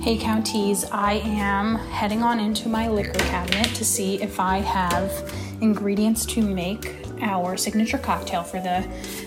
Hey, 0.00 0.18
Counties, 0.18 0.84
I 0.90 1.14
am 1.24 1.76
heading 1.76 2.22
on 2.22 2.38
into 2.38 2.68
my 2.68 2.88
liquor 2.88 3.18
cabinet 3.18 3.74
to 3.74 3.84
see 3.84 4.22
if 4.22 4.38
I 4.38 4.58
have 4.58 5.12
ingredients 5.60 6.24
to 6.26 6.42
make 6.42 6.96
our 7.22 7.56
signature 7.56 7.98
cocktail 7.98 8.42
for 8.42 8.60
the 8.60 8.82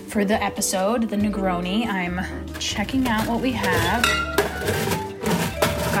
for 0.08 0.24
the 0.24 0.42
episode, 0.42 1.08
the 1.10 1.16
Negroni. 1.16 1.86
I'm 1.86 2.20
checking 2.58 3.08
out 3.08 3.26
what 3.28 3.40
we 3.40 3.52
have. 3.52 4.95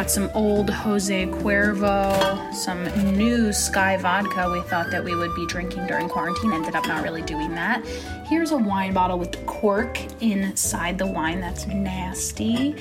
Got 0.06 0.12
some 0.12 0.30
old 0.34 0.70
Jose 0.70 1.26
Cuervo, 1.26 2.54
some 2.54 2.84
new 3.18 3.48
Skyy 3.48 4.00
vodka 4.00 4.48
we 4.52 4.60
thought 4.60 4.88
that 4.92 5.02
we 5.02 5.16
would 5.16 5.34
be 5.34 5.44
drinking 5.46 5.88
during 5.88 6.08
quarantine. 6.08 6.52
Ended 6.52 6.76
up 6.76 6.86
not 6.86 7.02
really 7.02 7.22
doing 7.22 7.56
that. 7.56 7.84
Here's 8.24 8.52
a 8.52 8.56
wine 8.56 8.92
bottle 8.92 9.18
with 9.18 9.44
cork 9.46 9.98
inside 10.22 10.96
the 10.96 11.08
wine. 11.08 11.40
That's 11.40 11.66
nasty. 11.66 12.76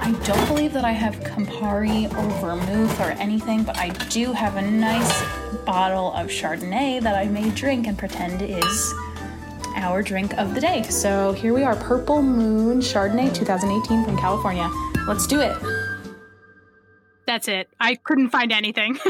I 0.00 0.18
don't 0.24 0.48
believe 0.48 0.72
that 0.72 0.86
I 0.86 0.92
have 0.92 1.16
Campari 1.16 2.06
or 2.06 2.40
vermouth 2.40 2.98
or 2.98 3.10
anything, 3.20 3.62
but 3.62 3.76
I 3.76 3.90
do 4.08 4.32
have 4.32 4.56
a 4.56 4.62
nice 4.62 5.22
bottle 5.66 6.14
of 6.14 6.28
Chardonnay 6.28 7.02
that 7.02 7.14
I 7.14 7.28
may 7.28 7.50
drink 7.50 7.86
and 7.88 7.98
pretend 7.98 8.40
is 8.40 8.94
our 9.76 10.02
drink 10.02 10.32
of 10.38 10.54
the 10.54 10.62
day. 10.62 10.82
So 10.84 11.32
here 11.32 11.52
we 11.52 11.62
are 11.62 11.76
Purple 11.76 12.22
Moon 12.22 12.80
Chardonnay 12.80 13.34
2018 13.34 14.02
from 14.02 14.16
California. 14.16 14.70
Let's 15.06 15.26
do 15.26 15.40
it. 15.42 15.85
That's 17.26 17.48
it. 17.48 17.68
I 17.80 17.96
couldn't 17.96 18.30
find 18.30 18.52
anything. 18.52 18.98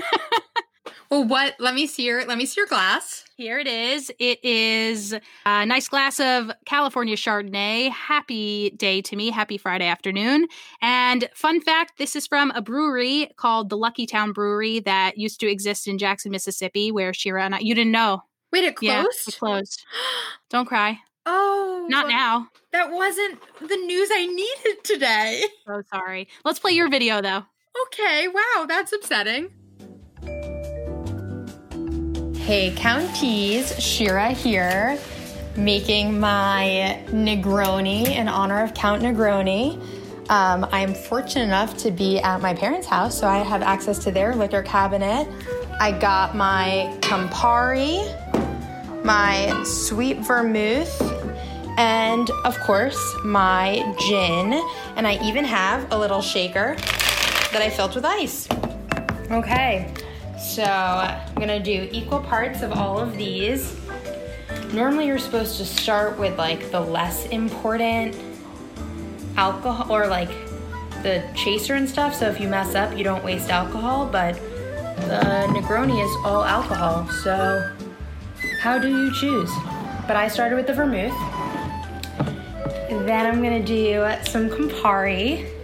Well, 1.09 1.23
what? 1.25 1.55
Let 1.61 1.77
me 1.77 1.87
see 1.87 2.05
your. 2.05 2.25
Let 2.25 2.37
me 2.37 2.47
see 2.47 2.61
your 2.61 2.67
glass. 2.67 3.25
Here 3.37 3.61
it 3.61 3.69
is. 3.69 4.11
It 4.19 4.45
is 4.45 5.15
a 5.45 5.65
nice 5.65 5.89
glass 5.89 6.19
of 6.19 6.51
California 6.65 7.15
Chardonnay. 7.15 7.91
Happy 7.91 8.71
day 8.71 9.03
to 9.03 9.15
me. 9.15 9.31
Happy 9.31 9.57
Friday 9.57 9.87
afternoon. 9.87 10.49
And 10.83 11.29
fun 11.33 11.61
fact 11.61 11.99
this 11.99 12.17
is 12.17 12.27
from 12.27 12.51
a 12.57 12.61
brewery 12.61 13.31
called 13.37 13.69
the 13.69 13.77
Lucky 13.77 14.05
Town 14.05 14.33
Brewery 14.33 14.81
that 14.81 15.17
used 15.17 15.39
to 15.41 15.49
exist 15.49 15.87
in 15.87 15.97
Jackson, 15.97 16.33
Mississippi, 16.33 16.91
where 16.91 17.15
Shira 17.15 17.45
and 17.45 17.55
I. 17.55 17.61
You 17.61 17.77
didn't 17.77 17.93
know. 17.93 18.25
Wait, 18.53 18.65
it 18.65 18.75
Yeah, 18.83 19.03
closed. 19.03 19.29
it 19.29 19.39
closed. 19.39 19.85
Don't 20.51 20.67
cry. 20.67 20.99
Oh, 21.25 21.87
Not 21.89 22.09
now. 22.09 22.49
That 22.73 22.91
wasn't 22.91 23.41
the 23.61 23.77
news 23.77 24.09
I 24.13 24.27
needed 24.27 24.83
today. 24.83 25.45
So 25.69 25.83
sorry. 25.93 26.27
Let's 26.45 26.59
play 26.59 26.73
your 26.73 26.89
video, 26.91 27.23
though. 27.23 27.45
Okay, 27.83 28.29
wow, 28.29 28.65
that's 28.67 28.93
upsetting. 28.93 29.51
Hey, 32.35 32.73
Counties, 32.77 33.79
Shira 33.83 34.31
here, 34.31 34.99
making 35.57 36.19
my 36.19 37.03
Negroni 37.09 38.07
in 38.09 38.29
honor 38.29 38.63
of 38.63 38.73
Count 38.73 39.03
Negroni. 39.03 39.81
Um, 40.31 40.67
I'm 40.73 40.95
fortunate 40.95 41.45
enough 41.45 41.77
to 41.79 41.91
be 41.91 42.19
at 42.21 42.41
my 42.41 42.55
parents' 42.55 42.87
house, 42.87 43.19
so 43.19 43.27
I 43.27 43.39
have 43.39 43.63
access 43.63 43.99
to 44.05 44.11
their 44.11 44.35
liquor 44.35 44.63
cabinet. 44.63 45.29
I 45.79 45.93
got 45.93 46.35
my 46.35 46.97
Campari, 47.01 48.05
my 49.05 49.63
sweet 49.65 50.19
vermouth, 50.21 51.01
and 51.77 52.31
of 52.45 52.59
course, 52.61 52.99
my 53.25 53.95
gin. 53.99 54.55
And 54.97 55.07
I 55.07 55.23
even 55.23 55.45
have 55.45 55.93
a 55.93 55.99
little 55.99 56.23
shaker 56.23 56.77
that 57.57 57.65
I 57.65 57.71
filled 57.71 57.95
with 57.95 58.05
ice. 58.05 58.47
Okay, 59.31 59.91
so 60.39 60.63
I'm 60.63 61.35
gonna 61.37 61.59
do 61.59 61.89
equal 61.91 62.21
parts 62.21 62.61
of 62.61 62.71
all 62.71 62.99
of 62.99 63.17
these. 63.17 63.75
Normally, 64.75 65.07
you're 65.07 65.19
supposed 65.19 65.57
to 65.57 65.65
start 65.65 66.19
with 66.19 66.37
like 66.37 66.71
the 66.71 66.81
less 66.81 67.25
important 67.29 68.15
alcohol 69.39 69.91
or 69.91 70.07
like 70.07 70.29
the 71.03 71.25
chaser 71.35 71.77
and 71.77 71.89
stuff. 71.89 72.15
So 72.15 72.29
if 72.29 72.39
you 72.39 72.47
mess 72.47 72.75
up, 72.75 72.95
you 72.95 73.05
don't 73.05 73.25
waste 73.25 73.49
alcohol. 73.49 74.05
But 74.05 74.35
the 75.09 75.47
Negroni 75.49 76.05
is 76.05 76.27
all 76.27 76.45
alcohol. 76.45 77.09
So 77.25 77.75
how 78.61 78.79
do 78.79 78.89
you 78.89 79.15
choose? 79.15 79.51
But 80.07 80.17
I 80.17 80.29
started 80.29 80.57
with 80.57 80.67
the 80.67 80.75
vermouth. 80.75 81.17
Then 83.07 83.25
I'm 83.25 83.43
gonna 83.43 83.65
do 83.65 84.07
some 84.25 84.51
Campari. 84.51 85.56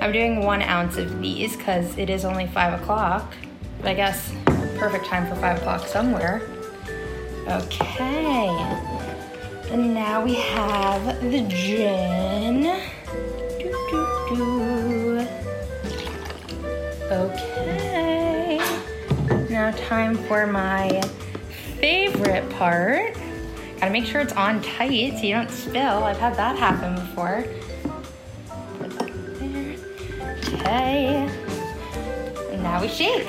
I'm 0.00 0.12
doing 0.12 0.42
one 0.42 0.62
ounce 0.62 0.96
of 0.96 1.20
these 1.20 1.56
because 1.56 1.98
it 1.98 2.08
is 2.08 2.24
only 2.24 2.46
five 2.46 2.80
o'clock. 2.80 3.34
But 3.78 3.88
I 3.88 3.94
guess 3.94 4.32
perfect 4.78 5.04
time 5.04 5.28
for 5.28 5.34
five 5.36 5.58
o'clock 5.58 5.86
somewhere. 5.86 6.40
Okay. 7.46 8.48
And 9.70 9.92
now 9.94 10.24
we 10.24 10.34
have 10.34 11.20
the 11.20 11.42
gin. 11.48 12.62
Doo, 13.58 13.72
doo, 13.90 14.36
doo. 14.36 15.26
Okay. 17.10 18.58
Now 19.50 19.70
time 19.72 20.16
for 20.16 20.46
my 20.46 21.02
favorite 21.78 22.48
part. 22.50 23.14
Gotta 23.80 23.92
make 23.92 24.04
sure 24.06 24.20
it's 24.20 24.32
on 24.32 24.62
tight 24.62 25.18
so 25.18 25.24
you 25.24 25.34
don't 25.34 25.50
spill. 25.50 26.04
I've 26.04 26.18
had 26.18 26.36
that 26.36 26.56
happen 26.56 26.94
before. 26.94 27.44
Okay. 30.60 31.26
And 32.52 32.62
now 32.62 32.82
we 32.82 32.88
shake. 32.88 33.26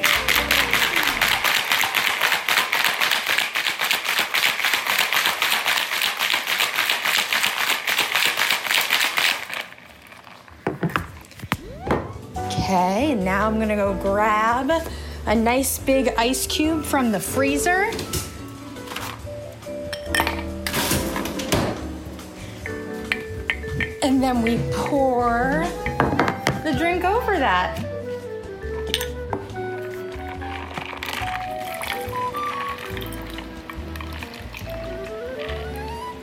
Okay, 12.37 13.15
now 13.15 13.47
I'm 13.47 13.59
gonna 13.59 13.75
go 13.75 13.93
grab 13.93 14.71
a 15.25 15.35
nice 15.35 15.79
big 15.79 16.13
ice 16.17 16.45
cube 16.47 16.83
from 16.83 17.11
the 17.11 17.19
freezer. 17.19 17.91
And 24.03 24.21
then 24.21 24.41
we 24.41 24.59
pour 24.73 25.65
the 26.71 26.77
drink 26.77 27.03
over 27.03 27.37
that. 27.37 27.75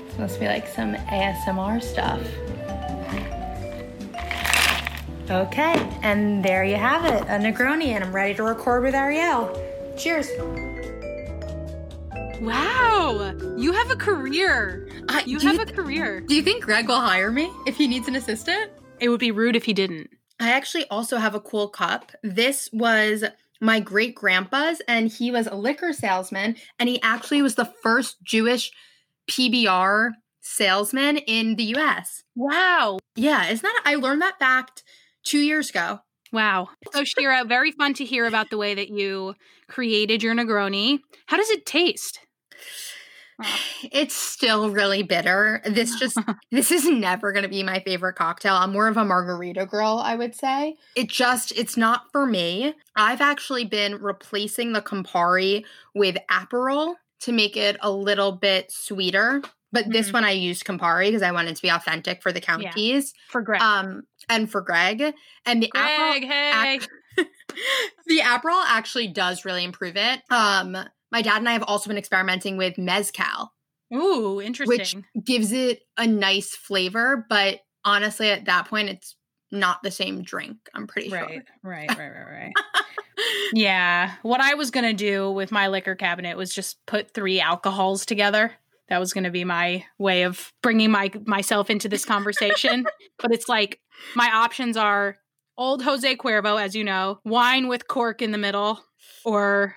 This 0.07 0.19
must 0.19 0.41
be 0.41 0.47
like 0.47 0.67
some 0.67 0.95
ASMR 0.95 1.83
stuff. 1.83 2.21
Okay, 5.31 5.75
and 6.03 6.43
there 6.43 6.65
you 6.65 6.77
have 6.77 7.05
it, 7.05 7.23
a 7.25 7.39
Negroni, 7.39 7.89
and 7.89 8.03
I'm 8.03 8.13
ready 8.15 8.35
to 8.35 8.43
record 8.43 8.83
with 8.83 8.95
Ariel. 8.95 9.53
Cheers. 9.99 10.29
Wow. 12.41 13.35
You 13.59 13.73
have 13.73 13.91
a 13.91 13.97
career. 13.97 14.89
Uh, 15.09 15.21
You 15.27 15.39
do 15.39 15.49
have 15.49 15.57
you 15.57 15.63
a 15.63 15.67
career. 15.67 16.21
Do 16.21 16.35
you 16.35 16.43
think 16.43 16.65
Greg 16.65 16.89
will 16.89 17.01
hire 17.01 17.31
me 17.31 17.51
if 17.67 17.77
he 17.77 17.87
needs 17.87 18.09
an 18.09 18.17
assistant? 18.17 18.71
It 19.01 19.11
would 19.11 19.21
be 19.21 19.31
rude 19.33 19.55
if 19.55 19.65
he 19.65 19.75
didn't. 19.75 20.09
I 20.41 20.51
actually 20.51 20.87
also 20.89 21.17
have 21.19 21.35
a 21.35 21.41
cool 21.41 21.69
cup. 21.69 22.13
This 22.23 22.69
was 22.73 23.25
my 23.61 23.81
great 23.81 24.15
grandpa's, 24.15 24.81
and 24.87 25.09
he 25.09 25.31
was 25.31 25.47
a 25.47 25.55
liquor 25.55 25.93
salesman, 25.93 26.57
and 26.79 26.89
he 26.89 27.03
actually 27.03 27.43
was 27.43 27.57
the 27.57 27.73
first 27.83 28.23
Jewish 28.23 28.71
PBR 29.29 30.13
salesman 30.41 31.19
in 31.19 31.57
the 31.57 31.75
US. 31.77 32.23
Wow. 32.37 32.99
Yeah, 33.17 33.49
isn't 33.49 33.63
that? 33.63 33.83
I 33.85 33.97
learned 33.97 34.23
that 34.23 34.39
fact 34.39 34.85
two 35.25 35.41
years 35.41 35.71
ago. 35.71 36.01
Wow. 36.33 36.69
So, 36.93 37.05
Shira, 37.05 37.45
very 37.45 37.73
fun 37.73 37.95
to 37.95 38.05
hear 38.05 38.27
about 38.27 38.51
the 38.51 38.59
way 38.59 38.75
that 38.75 38.91
you 38.91 39.35
created 39.69 40.23
your 40.23 40.35
Negroni. 40.35 41.01
How 41.27 41.37
does 41.37 41.51
it 41.51 41.67
taste? 41.67 42.21
It's 43.93 44.17
still 44.17 44.71
really 44.71 45.03
bitter. 45.03 45.61
This 45.65 45.99
just 45.99 46.19
this 46.51 46.71
is 46.73 46.87
never 46.89 47.33
going 47.33 47.45
to 47.45 47.49
be 47.49 47.63
my 47.63 47.81
favorite 47.81 48.15
cocktail. 48.15 48.55
I'm 48.55 48.73
more 48.73 48.89
of 48.89 48.97
a 48.97 49.05
margarita 49.05 49.67
girl, 49.67 50.01
I 50.05 50.17
would 50.17 50.35
say. 50.35 50.77
It 50.97 51.09
just 51.09 51.53
it's 51.53 51.77
not 51.77 52.03
for 52.13 52.27
me. 52.27 52.75
I've 52.97 53.21
actually 53.21 53.65
been 53.65 53.97
replacing 54.03 54.73
the 54.73 54.83
Campari 54.83 55.65
with 55.95 56.17
Aperol 56.31 56.95
to 57.21 57.33
make 57.33 57.57
it 57.57 57.77
a 57.81 57.91
little 57.91 58.33
bit 58.33 58.71
sweeter. 58.73 59.43
But 59.71 59.91
this 59.91 60.09
Mhm. 60.11 60.15
one 60.15 60.25
I 60.25 60.31
used 60.31 60.65
Campari 60.65 61.09
because 61.09 61.23
I 61.23 61.31
wanted 61.33 61.55
to 61.57 61.63
be 61.63 61.69
authentic 61.69 62.23
for 62.23 62.33
the 62.33 62.41
counties. 62.41 63.13
For 63.29 63.43
Greg. 63.43 63.61
Um 63.63 64.03
and 64.29 64.51
for 64.51 64.61
Greg. 64.63 65.15
And 65.47 65.63
the 65.63 65.71
Aperol 65.75 66.25
hey. 66.25 66.77
ac- 66.77 66.89
the 68.07 68.19
Aperol 68.21 68.63
actually 68.67 69.09
does 69.09 69.45
really 69.45 69.65
improve 69.65 69.97
it. 69.97 70.21
Um, 70.31 70.77
my 71.11 71.23
dad 71.23 71.39
and 71.39 71.49
I 71.49 71.53
have 71.53 71.63
also 71.63 71.89
been 71.89 71.99
experimenting 71.99 72.57
with 72.57 72.79
mezcal, 72.79 73.53
Ooh, 73.95 74.41
interesting. 74.41 75.05
Which 75.15 75.25
gives 75.25 75.53
it 75.53 75.83
a 75.97 76.07
nice 76.07 76.55
flavor, 76.55 77.27
but 77.29 77.61
honestly, 77.85 78.31
at 78.31 78.45
that 78.45 78.69
point, 78.69 78.91
it's 78.91 79.17
not 79.51 79.83
the 79.83 79.91
same 79.91 80.23
drink. 80.23 80.57
I'm 80.75 80.87
pretty 80.87 81.09
sure. 81.09 81.19
right, 81.19 81.43
right, 81.63 81.89
right, 81.89 81.99
right, 81.99 82.31
right. 82.31 82.53
yeah. 83.53 84.15
What 84.23 84.41
I 84.41 84.55
was 84.55 84.71
gonna 84.71 84.93
do 84.93 85.31
with 85.31 85.51
my 85.51 85.69
liquor 85.69 85.95
cabinet 85.95 86.37
was 86.37 86.55
just 86.55 86.85
put 86.87 87.15
three 87.15 87.41
alcohols 87.41 88.05
together. 88.05 88.53
That 88.89 88.99
was 88.99 89.13
gonna 89.15 89.31
be 89.31 89.45
my 89.45 89.85
way 89.99 90.25
of 90.25 90.53
bringing 90.63 90.91
my 90.91 91.11
myself 91.25 91.71
into 91.71 91.89
this 91.89 92.05
conversation. 92.05 92.87
but 93.19 93.33
it's 93.33 93.49
like 93.49 93.81
my 94.15 94.31
options 94.31 94.77
are 94.77 95.17
old 95.57 95.83
Jose 95.83 96.17
Cuervo, 96.17 96.63
as 96.63 96.77
you 96.77 96.85
know, 96.85 97.21
wine 97.25 97.69
with 97.69 97.89
cork 97.89 98.21
in 98.21 98.33
the 98.33 98.39
middle, 98.39 98.85
or 99.25 99.77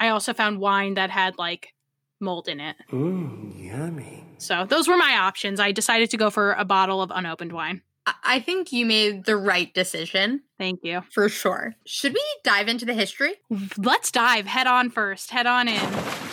I 0.00 0.08
also 0.08 0.34
found 0.34 0.58
wine 0.58 0.94
that 0.94 1.10
had 1.10 1.38
like 1.38 1.72
mold 2.20 2.48
in 2.48 2.60
it. 2.60 2.76
Mmm, 2.90 3.52
yummy. 3.62 4.24
So 4.38 4.64
those 4.66 4.88
were 4.88 4.96
my 4.96 5.16
options. 5.18 5.60
I 5.60 5.72
decided 5.72 6.10
to 6.10 6.16
go 6.16 6.30
for 6.30 6.52
a 6.52 6.64
bottle 6.64 7.00
of 7.02 7.10
unopened 7.14 7.52
wine. 7.52 7.82
I- 8.06 8.14
I 8.24 8.40
think 8.40 8.72
you 8.72 8.84
made 8.86 9.24
the 9.24 9.36
right 9.36 9.72
decision 9.74 10.42
Thank 10.58 10.80
you. 10.84 11.02
for 11.12 11.28
sure. 11.28 11.74
Should 11.86 12.12
we 12.14 12.22
dive 12.44 12.68
into 12.68 12.84
the 12.84 12.94
history? 12.94 13.34
Let's 13.78 14.10
dive 14.10 14.46
head 14.46 14.66
on 14.66 14.90
first, 14.90 15.30
head 15.30 15.46
on 15.46 15.68
in. 15.68 15.74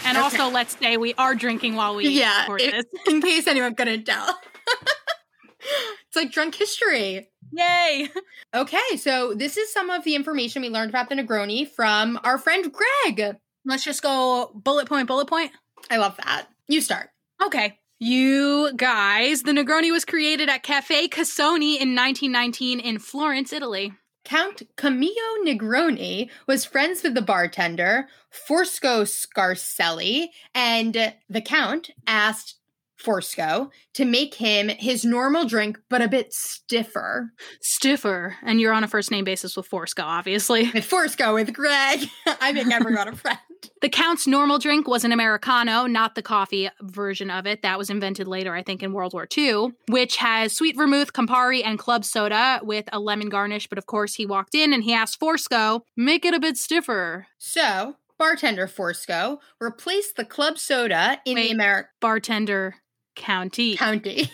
And 0.05 0.17
Okay. 0.17 0.19
also, 0.19 0.49
let's 0.49 0.77
say 0.77 0.97
we 0.97 1.13
are 1.15 1.33
drinking 1.33 1.75
while 1.75 1.95
we 1.95 2.09
Yeah, 2.09 2.41
record 2.41 2.61
it- 2.61 2.71
this. 2.73 2.85
In 3.13 3.21
case 3.21 3.47
anyone 3.47 3.73
couldn't 3.75 4.03
tell. 4.05 4.37
it's 5.59 6.15
like 6.15 6.31
drunk 6.31 6.55
history. 6.55 7.29
Yay! 7.55 8.09
Okay, 8.53 8.97
so 8.97 9.33
this 9.35 9.57
is 9.57 9.71
some 9.71 9.89
of 9.89 10.03
the 10.03 10.15
information 10.15 10.61
we 10.63 10.69
learned 10.69 10.89
about 10.89 11.07
the 11.09 11.15
Negroni 11.15 11.67
from 11.69 12.19
our 12.23 12.37
friend 12.37 12.71
Greg. 12.73 13.37
Let's 13.65 13.83
just 13.83 14.01
go 14.01 14.51
bullet 14.53 14.87
point, 14.87 15.07
bullet 15.07 15.27
point. 15.27 15.51
I 15.89 15.97
love 15.97 16.17
that. 16.17 16.47
You 16.67 16.81
start. 16.81 17.09
Okay. 17.43 17.79
You 17.99 18.73
guys, 18.75 19.43
the 19.43 19.51
Negroni 19.51 19.91
was 19.91 20.03
created 20.03 20.49
at 20.49 20.63
Cafe 20.63 21.07
Casoni 21.07 21.79
in 21.79 21.95
1919 21.95 22.79
in 22.79 22.99
Florence, 22.99 23.53
Italy. 23.53 23.93
Count 24.25 24.63
Camillo 24.77 25.43
Negroni 25.45 26.29
was 26.47 26.65
friends 26.65 27.03
with 27.03 27.13
the 27.13 27.21
bartender, 27.21 28.07
Forsco 28.31 29.03
Scarselli, 29.03 30.27
and 30.55 31.13
the 31.29 31.41
Count 31.41 31.91
asked 32.07 32.55
Forsco 33.03 33.69
to 33.93 34.05
make 34.05 34.35
him 34.35 34.69
his 34.69 35.03
normal 35.03 35.45
drink, 35.45 35.77
but 35.89 36.01
a 36.01 36.07
bit 36.07 36.33
stiffer. 36.33 37.31
Stiffer. 37.61 38.37
And 38.43 38.59
you're 38.61 38.73
on 38.73 38.83
a 38.83 38.87
first 38.87 39.11
name 39.11 39.25
basis 39.25 39.55
with 39.55 39.69
Forsco, 39.69 40.03
obviously. 40.03 40.63
With 40.73 40.89
Forsco, 40.89 41.33
with 41.33 41.53
Greg. 41.53 42.07
I 42.41 42.51
make 42.51 42.71
everyone 42.71 43.07
a 43.07 43.15
friend. 43.15 43.39
The 43.81 43.89
Count's 43.89 44.27
normal 44.27 44.59
drink 44.59 44.87
was 44.87 45.03
an 45.03 45.11
Americano, 45.11 45.85
not 45.85 46.15
the 46.15 46.21
coffee 46.21 46.69
version 46.81 47.29
of 47.29 47.45
it. 47.45 47.61
That 47.61 47.77
was 47.77 47.89
invented 47.89 48.27
later, 48.27 48.53
I 48.53 48.63
think, 48.63 48.81
in 48.83 48.93
World 48.93 49.13
War 49.13 49.27
II, 49.37 49.73
which 49.89 50.17
has 50.17 50.53
sweet 50.53 50.75
vermouth, 50.75 51.13
Campari, 51.13 51.61
and 51.63 51.79
club 51.79 52.03
soda 52.05 52.59
with 52.63 52.85
a 52.91 52.99
lemon 52.99 53.29
garnish. 53.29 53.67
But 53.67 53.77
of 53.77 53.85
course, 53.85 54.15
he 54.15 54.25
walked 54.25 54.55
in 54.55 54.73
and 54.73 54.83
he 54.83 54.93
asked 54.93 55.19
Forsco, 55.19 55.81
make 55.95 56.25
it 56.25 56.33
a 56.33 56.39
bit 56.39 56.57
stiffer. 56.57 57.27
So, 57.37 57.95
bartender 58.17 58.67
Forsco 58.67 59.37
replaced 59.59 60.15
the 60.15 60.25
club 60.25 60.57
soda 60.57 61.19
in 61.25 61.35
Wait. 61.35 61.47
the 61.47 61.53
American 61.53 61.89
Bartender 62.01 62.75
County. 63.15 63.75
County. 63.77 64.29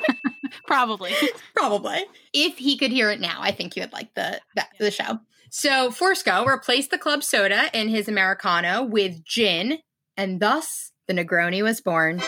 Probably. 0.66 1.12
Probably. 1.54 2.04
If 2.32 2.58
he 2.58 2.76
could 2.76 2.90
hear 2.92 3.10
it 3.10 3.20
now, 3.20 3.38
I 3.40 3.52
think 3.52 3.76
you 3.76 3.82
would 3.82 3.92
like 3.92 4.14
the 4.14 4.40
the, 4.56 4.64
the 4.78 4.90
show. 4.90 5.18
So 5.50 5.90
Forsco 5.90 6.46
replaced 6.46 6.90
the 6.90 6.98
club 6.98 7.22
soda 7.22 7.68
in 7.78 7.88
his 7.88 8.08
Americano 8.08 8.82
with 8.82 9.24
gin, 9.24 9.78
and 10.16 10.40
thus 10.40 10.92
the 11.08 11.12
Negroni 11.14 11.62
was 11.62 11.80
born. 11.80 12.18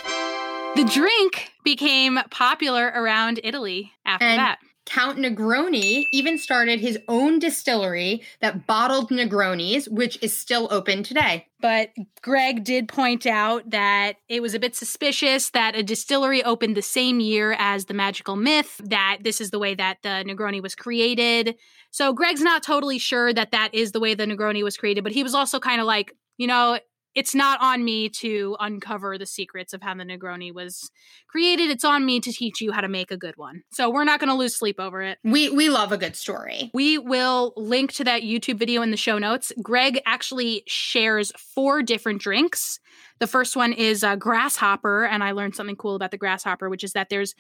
The 0.76 0.84
drink 0.92 1.50
became 1.64 2.18
popular 2.30 2.86
around 2.94 3.40
Italy 3.44 3.92
after 4.04 4.26
And- 4.26 4.38
that. 4.40 4.58
Count 4.86 5.18
Negroni 5.18 6.06
even 6.12 6.36
started 6.38 6.80
his 6.80 6.98
own 7.08 7.38
distillery 7.38 8.22
that 8.40 8.66
bottled 8.66 9.10
Negronis, 9.10 9.88
which 9.90 10.18
is 10.22 10.36
still 10.36 10.68
open 10.70 11.02
today. 11.02 11.46
But 11.60 11.90
Greg 12.20 12.64
did 12.64 12.88
point 12.88 13.26
out 13.26 13.70
that 13.70 14.16
it 14.28 14.42
was 14.42 14.54
a 14.54 14.58
bit 14.58 14.76
suspicious 14.76 15.50
that 15.50 15.74
a 15.74 15.82
distillery 15.82 16.44
opened 16.44 16.76
the 16.76 16.82
same 16.82 17.20
year 17.20 17.56
as 17.58 17.86
the 17.86 17.94
magical 17.94 18.36
myth, 18.36 18.80
that 18.84 19.18
this 19.22 19.40
is 19.40 19.50
the 19.50 19.58
way 19.58 19.74
that 19.74 19.98
the 20.02 20.24
Negroni 20.26 20.62
was 20.62 20.74
created. 20.74 21.54
So 21.90 22.12
Greg's 22.12 22.42
not 22.42 22.62
totally 22.62 22.98
sure 22.98 23.32
that 23.32 23.52
that 23.52 23.72
is 23.72 23.92
the 23.92 24.00
way 24.00 24.14
the 24.14 24.26
Negroni 24.26 24.62
was 24.62 24.76
created, 24.76 25.04
but 25.04 25.12
he 25.12 25.22
was 25.22 25.34
also 25.34 25.58
kind 25.58 25.80
of 25.80 25.86
like, 25.86 26.14
you 26.36 26.46
know, 26.46 26.78
it's 27.14 27.34
not 27.34 27.60
on 27.60 27.84
me 27.84 28.08
to 28.08 28.56
uncover 28.60 29.16
the 29.18 29.26
secrets 29.26 29.72
of 29.72 29.82
how 29.82 29.94
the 29.94 30.04
Negroni 30.04 30.52
was 30.52 30.90
created. 31.28 31.70
It's 31.70 31.84
on 31.84 32.04
me 32.04 32.20
to 32.20 32.32
teach 32.32 32.60
you 32.60 32.72
how 32.72 32.80
to 32.80 32.88
make 32.88 33.10
a 33.10 33.16
good 33.16 33.36
one. 33.36 33.62
So 33.70 33.90
we're 33.90 34.04
not 34.04 34.20
going 34.20 34.30
to 34.30 34.34
lose 34.34 34.56
sleep 34.56 34.80
over 34.80 35.02
it. 35.02 35.18
We 35.24 35.50
we 35.50 35.68
love 35.68 35.92
a 35.92 35.96
good 35.96 36.16
story. 36.16 36.70
We 36.74 36.98
will 36.98 37.52
link 37.56 37.92
to 37.94 38.04
that 38.04 38.22
YouTube 38.22 38.58
video 38.58 38.82
in 38.82 38.90
the 38.90 38.96
show 38.96 39.18
notes. 39.18 39.52
Greg 39.62 40.00
actually 40.06 40.64
shares 40.66 41.32
four 41.36 41.82
different 41.82 42.20
drinks. 42.20 42.80
The 43.20 43.26
first 43.26 43.56
one 43.56 43.72
is 43.72 44.02
a 44.02 44.16
grasshopper, 44.16 45.04
and 45.04 45.22
I 45.22 45.32
learned 45.32 45.54
something 45.54 45.76
cool 45.76 45.94
about 45.94 46.10
the 46.10 46.18
grasshopper, 46.18 46.68
which 46.68 46.84
is 46.84 46.92
that 46.92 47.08
there's 47.10 47.34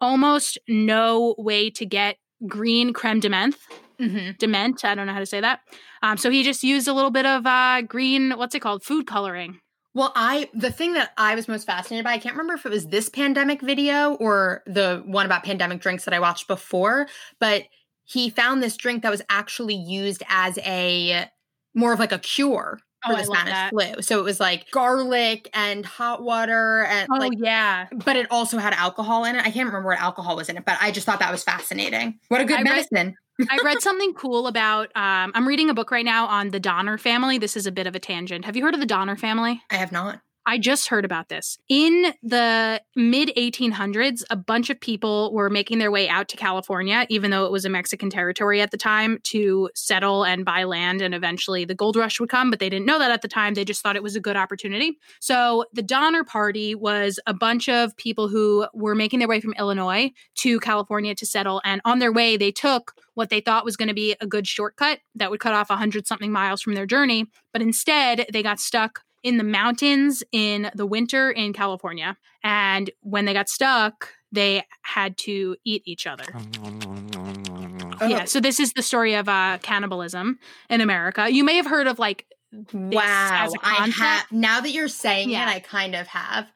almost 0.00 0.58
no 0.68 1.34
way 1.38 1.70
to 1.70 1.84
get 1.84 2.16
green 2.46 2.92
creme 2.92 3.20
de 3.20 3.28
menthe. 3.28 3.56
Mm-hmm. 4.00 4.32
Dement, 4.38 4.84
I 4.84 4.94
don't 4.94 5.06
know 5.06 5.12
how 5.12 5.18
to 5.18 5.26
say 5.26 5.40
that. 5.40 5.60
Um, 6.02 6.16
so 6.16 6.30
he 6.30 6.42
just 6.44 6.62
used 6.62 6.86
a 6.88 6.92
little 6.92 7.10
bit 7.10 7.26
of 7.26 7.46
uh, 7.46 7.82
green, 7.82 8.30
what's 8.32 8.54
it 8.54 8.60
called? 8.60 8.82
Food 8.84 9.06
coloring. 9.06 9.58
Well, 9.94 10.12
I 10.14 10.48
the 10.54 10.70
thing 10.70 10.92
that 10.92 11.10
I 11.16 11.34
was 11.34 11.48
most 11.48 11.66
fascinated 11.66 12.04
by, 12.04 12.12
I 12.12 12.18
can't 12.18 12.34
remember 12.34 12.54
if 12.54 12.64
it 12.64 12.70
was 12.70 12.86
this 12.86 13.08
pandemic 13.08 13.60
video 13.60 14.14
or 14.14 14.62
the 14.66 15.02
one 15.06 15.26
about 15.26 15.42
pandemic 15.42 15.80
drinks 15.80 16.04
that 16.04 16.14
I 16.14 16.20
watched 16.20 16.46
before, 16.46 17.08
but 17.40 17.64
he 18.04 18.30
found 18.30 18.62
this 18.62 18.76
drink 18.76 19.02
that 19.02 19.10
was 19.10 19.22
actually 19.28 19.74
used 19.74 20.22
as 20.28 20.58
a 20.58 21.28
more 21.74 21.92
of 21.92 21.98
like 21.98 22.12
a 22.12 22.18
cure 22.18 22.78
Oh, 23.06 23.12
for 23.12 23.18
I 23.18 23.22
the 23.22 23.28
love 23.30 23.38
Spanish 23.38 23.70
flu. 23.70 24.02
So 24.02 24.18
it 24.18 24.22
was 24.24 24.40
like 24.40 24.70
garlic 24.72 25.48
and 25.54 25.86
hot 25.86 26.22
water 26.22 26.84
and 26.84 27.08
Oh, 27.12 27.16
like 27.18 27.32
yeah. 27.36 27.86
but 28.04 28.16
it 28.16 28.26
also 28.30 28.58
had 28.58 28.72
alcohol 28.74 29.24
in 29.24 29.36
it. 29.36 29.40
I 29.40 29.50
can't 29.50 29.66
remember 29.66 29.88
what 29.88 30.00
alcohol 30.00 30.34
was 30.36 30.48
in 30.48 30.56
it, 30.56 30.64
but 30.64 30.78
I 30.80 30.90
just 30.90 31.06
thought 31.06 31.20
that 31.20 31.30
was 31.30 31.44
fascinating. 31.44 32.18
What 32.28 32.40
a 32.40 32.44
good 32.44 32.58
I 32.58 32.62
read- 32.62 32.86
medicine. 32.90 33.14
I 33.50 33.58
read 33.64 33.80
something 33.80 34.14
cool 34.14 34.46
about, 34.46 34.86
um, 34.96 35.32
I'm 35.34 35.46
reading 35.46 35.70
a 35.70 35.74
book 35.74 35.90
right 35.90 36.04
now 36.04 36.26
on 36.26 36.50
the 36.50 36.60
Donner 36.60 36.98
family. 36.98 37.38
This 37.38 37.56
is 37.56 37.66
a 37.66 37.72
bit 37.72 37.86
of 37.86 37.94
a 37.94 38.00
tangent. 38.00 38.44
Have 38.44 38.56
you 38.56 38.62
heard 38.62 38.74
of 38.74 38.80
the 38.80 38.86
Donner 38.86 39.16
family? 39.16 39.62
I 39.70 39.76
have 39.76 39.92
not. 39.92 40.20
I 40.48 40.56
just 40.56 40.88
heard 40.88 41.04
about 41.04 41.28
this. 41.28 41.58
In 41.68 42.14
the 42.22 42.80
mid 42.96 43.30
1800s, 43.36 44.22
a 44.30 44.36
bunch 44.36 44.70
of 44.70 44.80
people 44.80 45.30
were 45.34 45.50
making 45.50 45.78
their 45.78 45.90
way 45.90 46.08
out 46.08 46.26
to 46.28 46.38
California, 46.38 47.04
even 47.10 47.30
though 47.30 47.44
it 47.44 47.52
was 47.52 47.66
a 47.66 47.68
Mexican 47.68 48.08
territory 48.08 48.62
at 48.62 48.70
the 48.70 48.78
time, 48.78 49.18
to 49.24 49.68
settle 49.74 50.24
and 50.24 50.46
buy 50.46 50.64
land. 50.64 51.02
And 51.02 51.14
eventually 51.14 51.66
the 51.66 51.74
gold 51.74 51.96
rush 51.96 52.18
would 52.18 52.30
come, 52.30 52.48
but 52.48 52.60
they 52.60 52.70
didn't 52.70 52.86
know 52.86 52.98
that 52.98 53.10
at 53.10 53.20
the 53.20 53.28
time. 53.28 53.52
They 53.52 53.64
just 53.66 53.82
thought 53.82 53.94
it 53.94 54.02
was 54.02 54.16
a 54.16 54.20
good 54.20 54.38
opportunity. 54.38 54.96
So 55.20 55.66
the 55.74 55.82
Donner 55.82 56.24
Party 56.24 56.74
was 56.74 57.20
a 57.26 57.34
bunch 57.34 57.68
of 57.68 57.94
people 57.98 58.28
who 58.28 58.66
were 58.72 58.94
making 58.94 59.18
their 59.18 59.28
way 59.28 59.42
from 59.42 59.52
Illinois 59.58 60.12
to 60.36 60.60
California 60.60 61.14
to 61.14 61.26
settle. 61.26 61.60
And 61.62 61.82
on 61.84 61.98
their 61.98 62.12
way, 62.12 62.38
they 62.38 62.52
took 62.52 62.94
what 63.12 63.28
they 63.28 63.40
thought 63.40 63.66
was 63.66 63.76
going 63.76 63.88
to 63.88 63.94
be 63.94 64.16
a 64.18 64.26
good 64.26 64.46
shortcut 64.46 65.00
that 65.14 65.30
would 65.30 65.40
cut 65.40 65.52
off 65.52 65.68
100 65.68 66.06
something 66.06 66.32
miles 66.32 66.62
from 66.62 66.72
their 66.72 66.86
journey. 66.86 67.26
But 67.52 67.60
instead, 67.60 68.24
they 68.32 68.42
got 68.42 68.60
stuck 68.60 69.02
in 69.22 69.36
the 69.36 69.44
mountains 69.44 70.22
in 70.32 70.70
the 70.74 70.86
winter 70.86 71.30
in 71.30 71.52
California. 71.52 72.16
And 72.44 72.90
when 73.02 73.24
they 73.24 73.32
got 73.32 73.48
stuck, 73.48 74.10
they 74.32 74.62
had 74.82 75.16
to 75.18 75.56
eat 75.64 75.82
each 75.86 76.06
other. 76.06 76.24
Oh, 78.00 78.06
Yeah. 78.08 78.24
So 78.26 78.40
this 78.40 78.60
is 78.60 78.74
the 78.74 78.82
story 78.82 79.14
of 79.14 79.28
uh, 79.28 79.58
cannibalism 79.62 80.38
in 80.70 80.80
America. 80.80 81.28
You 81.30 81.42
may 81.44 81.56
have 81.56 81.66
heard 81.66 81.86
of 81.86 81.98
like 81.98 82.26
Wow. 82.72 83.44
as 83.44 83.52
a 83.54 83.58
I 83.62 83.76
concept. 83.76 83.98
have 83.98 84.32
now 84.32 84.60
that 84.60 84.70
you're 84.70 84.88
saying 84.88 85.30
Yeah. 85.30 85.50
it, 85.50 85.54
I 85.56 85.60
kind 85.60 85.94
of 85.94 86.06
have. 86.06 86.46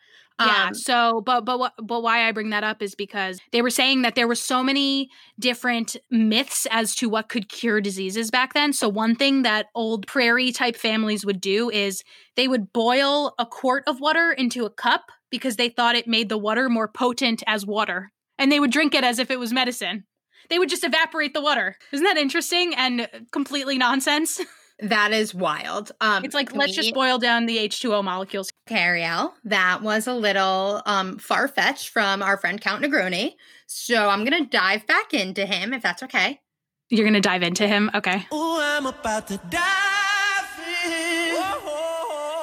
Yeah. 0.41 0.67
Um, 0.67 0.75
so, 0.75 1.21
but 1.25 1.45
but 1.45 1.59
what 1.59 1.73
but 1.83 2.03
why 2.03 2.27
I 2.27 2.33
bring 2.33 2.51
that 2.51 2.65
up 2.65 2.83
is 2.83 2.95
because 2.95 3.39
they 3.53 3.63
were 3.63 3.71
saying 3.71 4.03
that 4.03 4.15
there 4.15 4.27
were 4.29 4.35
so 4.35 4.63
many 4.63 5.09
different 5.39 5.97
myths 6.11 6.67
as 6.71 6.95
to 6.97 7.09
what 7.09 7.29
could 7.29 7.49
cure 7.49 7.81
diseases 7.81 8.31
back 8.31 8.55
then. 8.55 8.73
So 8.73 8.89
one 8.89 9.15
thing 9.15 9.43
that 9.43 9.67
old 9.75 10.07
prairie 10.07 10.53
type 10.53 10.77
families 10.77 11.25
would 11.25 11.41
do 11.41 11.71
is 11.71 12.03
they 12.37 12.49
would 12.49 12.73
boil 12.73 13.35
a 13.39 13.47
quart 13.47 13.85
of 13.87 14.01
water 14.01 14.33
into 14.33 14.65
a 14.65 14.71
cup 14.71 15.03
because 15.31 15.57
they 15.57 15.69
thought 15.69 15.97
it 15.97 16.07
made 16.07 16.29
the 16.29 16.39
water 16.39 16.69
more 16.69 16.89
potent 16.89 17.43
as 17.47 17.65
water, 17.67 18.11
and 18.39 18.51
they 18.51 18.61
would 18.61 18.71
drink 18.73 18.95
it 18.95 19.05
as 19.05 19.19
if 19.19 19.31
it 19.31 19.39
was 19.39 19.53
medicine. 19.53 20.05
They 20.51 20.59
would 20.59 20.69
just 20.69 20.85
evaporate 20.85 21.35
the 21.35 21.41
water. 21.41 21.77
Isn't 21.93 22.05
that 22.05 22.19
interesting 22.19 22.75
and 22.75 23.09
completely 23.33 23.79
nonsense? 23.79 24.41
that 24.81 25.13
is 25.13 25.35
wild. 25.35 25.93
Um, 26.01 26.25
It's 26.25 26.35
like 26.35 26.55
let's 26.55 26.75
just 26.75 26.93
boil 26.93 27.19
down 27.19 27.47
the 27.47 27.59
H2O 27.59 28.03
molecules. 28.05 28.52
Okay, 28.73 28.81
Ariel, 28.81 29.35
that 29.45 29.83
was 29.83 30.07
a 30.07 30.15
little 30.15 30.81
um, 30.87 31.19
far 31.19 31.47
fetched 31.47 31.91
from 31.91 32.23
our 32.23 32.39
friend 32.39 32.59
Count 32.59 32.83
Negroni. 32.83 33.35
So 33.67 34.09
I'm 34.09 34.25
going 34.25 34.45
to 34.45 34.49
dive 34.49 34.87
back 34.87 35.13
into 35.13 35.45
him 35.45 35.75
if 35.75 35.83
that's 35.83 36.03
okay. 36.05 36.41
You're 36.89 37.05
gonna 37.05 37.21
dive 37.21 37.43
into 37.43 37.69
him, 37.69 37.91
okay? 37.95 38.27
Ooh, 38.33 38.59
I'm 38.61 38.87
about 38.87 39.29
to 39.29 39.37
dive 39.51 40.61
in. 40.87 41.35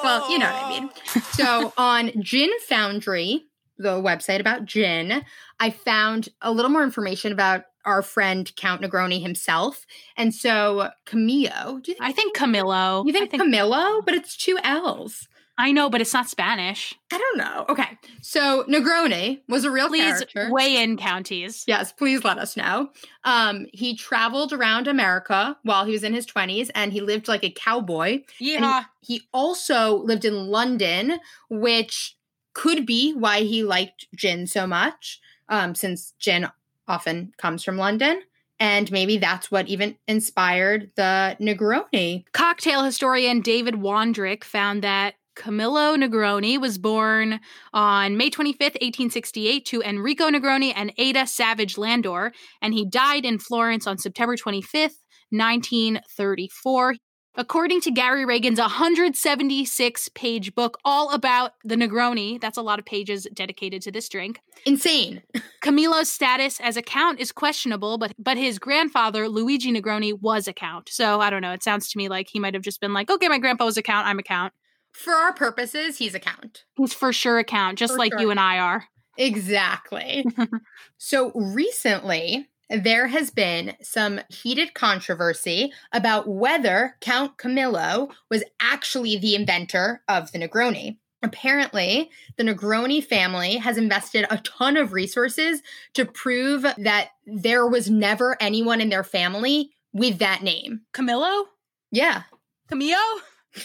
Well, 0.04 0.30
you 0.30 0.38
know 0.38 0.52
what 0.52 0.64
I 0.66 0.70
mean. 0.70 0.90
So 1.34 1.74
on 1.78 2.12
Gin 2.22 2.52
Foundry, 2.68 3.46
the 3.80 4.00
website 4.00 4.40
about 4.40 4.66
gin, 4.66 5.24
I 5.60 5.72
found 5.72 6.30
a 6.44 6.52
little 6.52 6.70
more 6.70 6.84
information 6.84 7.32
about 7.32 7.64
our 7.86 8.04
friend 8.04 8.52
Count 8.56 8.84
Negroni 8.84 9.20
himself. 9.20 9.88
And 10.16 10.34
so 10.34 10.92
Camillo, 11.08 11.80
do 11.82 11.92
you 11.92 11.98
think, 11.98 12.02
I 12.02 12.12
think 12.12 12.36
Camillo. 12.36 13.04
you 13.06 13.14
think, 13.14 13.30
I 13.30 13.30
think 13.30 13.42
Camillo? 13.42 14.04
But 14.04 14.14
it's 14.14 14.38
two 14.38 14.60
L's. 14.64 15.28
I 15.60 15.74
know, 15.74 15.90
but 15.90 16.00
it's 16.00 16.14
not 16.14 16.30
Spanish. 16.30 16.96
I 17.12 17.18
don't 17.18 17.38
know. 17.38 17.66
Okay. 17.68 17.98
So 18.22 18.64
Negroni 18.64 19.42
was 19.50 19.66
a 19.66 19.70
real 19.72 19.90
Please 19.90 20.04
character. 20.24 20.48
weigh 20.52 20.82
in 20.82 20.96
counties. 20.96 21.66
Yes, 21.68 21.92
please 21.92 22.24
let 22.24 22.38
us 22.38 22.56
know. 22.56 22.92
Um, 23.26 23.66
he 23.74 23.94
traveled 23.98 24.54
around 24.54 24.88
America 24.88 25.58
while 25.64 25.84
he 25.84 25.92
was 25.92 26.06
in 26.06 26.14
his 26.14 26.26
20s 26.26 26.70
and 26.74 26.94
he 26.94 27.02
lived 27.02 27.28
like 27.28 27.44
a 27.44 27.50
cowboy. 27.52 28.22
Yeah. 28.40 28.86
he 29.02 29.24
also 29.34 29.98
lived 29.98 30.24
in 30.24 30.48
London, 30.48 31.20
which 31.50 32.16
could 32.54 32.86
be 32.86 33.12
why 33.14 33.42
he 33.42 33.62
liked 33.62 34.08
gin 34.16 34.48
so 34.48 34.66
much, 34.66 35.20
um, 35.50 35.76
since 35.76 36.14
gin 36.20 36.48
often 36.88 37.34
comes 37.38 37.66
from 37.66 37.76
London. 37.78 38.22
And 38.62 38.92
maybe 38.92 39.18
that's 39.18 39.50
what 39.52 39.68
even 39.68 39.98
inspired 40.08 40.92
the 40.96 41.38
Negroni. 41.40 42.26
Cocktail 42.34 42.84
historian 42.84 43.40
David 43.42 43.76
Wondrich 43.76 44.44
found 44.44 44.84
that 44.84 45.16
Camillo 45.40 45.96
Negroni 45.96 46.60
was 46.60 46.78
born 46.78 47.40
on 47.74 48.18
May 48.18 48.30
25th, 48.30 48.76
1868, 48.76 49.66
to 49.68 49.82
Enrico 49.82 50.30
Negroni 50.30 50.74
and 50.76 50.92
Ada 50.98 51.26
Savage 51.26 51.78
Landor, 51.78 52.34
and 52.62 52.74
he 52.74 52.86
died 52.86 53.24
in 53.24 53.40
Florence 53.40 53.88
on 53.88 53.98
September 53.98 54.36
25th, 54.36 55.00
1934. 55.32 56.96
According 57.36 57.80
to 57.82 57.92
Gary 57.92 58.26
Regan's 58.26 58.60
176 58.60 60.10
page 60.10 60.54
book 60.56 60.78
all 60.84 61.14
about 61.14 61.52
the 61.64 61.76
Negroni, 61.76 62.42
that's 62.42 62.58
a 62.58 62.62
lot 62.62 62.80
of 62.80 62.86
pages 62.86 63.26
dedicated 63.34 63.82
to 63.84 63.94
this 63.94 64.10
drink. 64.10 64.42
Insane. 64.66 65.22
Camillo's 65.62 66.12
status 66.12 66.60
as 66.60 66.76
a 66.76 66.82
count 66.82 67.22
is 67.22 67.32
questionable, 67.32 67.98
but 67.98 68.14
but 68.20 68.36
his 68.36 68.60
grandfather 68.60 69.30
Luigi 69.30 69.72
Negroni 69.72 70.12
was 70.20 70.50
a 70.50 70.54
count. 70.54 70.90
So 70.90 71.22
I 71.22 71.30
don't 71.30 71.42
know. 71.42 71.54
It 71.54 71.64
sounds 71.64 71.90
to 71.92 71.98
me 71.98 72.10
like 72.10 72.28
he 72.30 72.40
might 72.40 72.56
have 72.56 72.64
just 72.64 72.82
been 72.82 72.94
like, 72.94 73.10
okay, 73.10 73.30
my 73.30 73.38
grandpa 73.38 73.64
was 73.64 73.78
a 73.78 73.84
count. 73.84 74.06
I'm 74.06 74.20
a 74.20 74.24
count. 74.24 74.52
For 74.92 75.14
our 75.14 75.34
purposes, 75.34 75.98
he's 75.98 76.16
a 76.16 76.20
count. 76.20 76.66
He's 76.76 76.94
for 76.94 77.14
sure 77.14 77.40
a 77.40 77.44
count, 77.44 77.78
just 77.80 77.94
For 77.94 78.00
like 78.00 78.12
sure. 78.14 78.22
you 78.22 78.32
and 78.32 78.40
I 78.40 78.60
are. 78.60 78.86
Exactly. 79.18 80.26
so 80.98 81.32
recently, 81.36 82.48
there 82.70 83.08
has 83.08 83.32
been 83.32 83.76
some 83.82 84.20
heated 84.30 84.74
controversy 84.74 85.72
about 85.92 86.28
whether 86.28 86.96
Count 87.02 87.38
Camillo 87.38 88.10
was 88.30 88.44
actually 88.62 89.18
the 89.18 89.36
inventor 89.36 90.02
of 90.08 90.32
the 90.32 90.40
Negroni. 90.40 90.98
Apparently, 91.22 92.10
the 92.38 92.44
Negroni 92.44 93.04
family 93.04 93.58
has 93.58 93.78
invested 93.78 94.26
a 94.30 94.38
ton 94.38 94.78
of 94.78 94.94
resources 94.94 95.62
to 95.96 96.06
prove 96.06 96.62
that 96.78 97.10
there 97.26 97.68
was 97.68 97.90
never 97.90 98.38
anyone 98.42 98.80
in 98.80 98.90
their 98.90 99.04
family 99.04 99.72
with 99.92 100.20
that 100.20 100.44
name. 100.44 100.82
Camillo, 100.94 101.46
Yeah, 101.92 102.24
Camillo, 102.70 102.96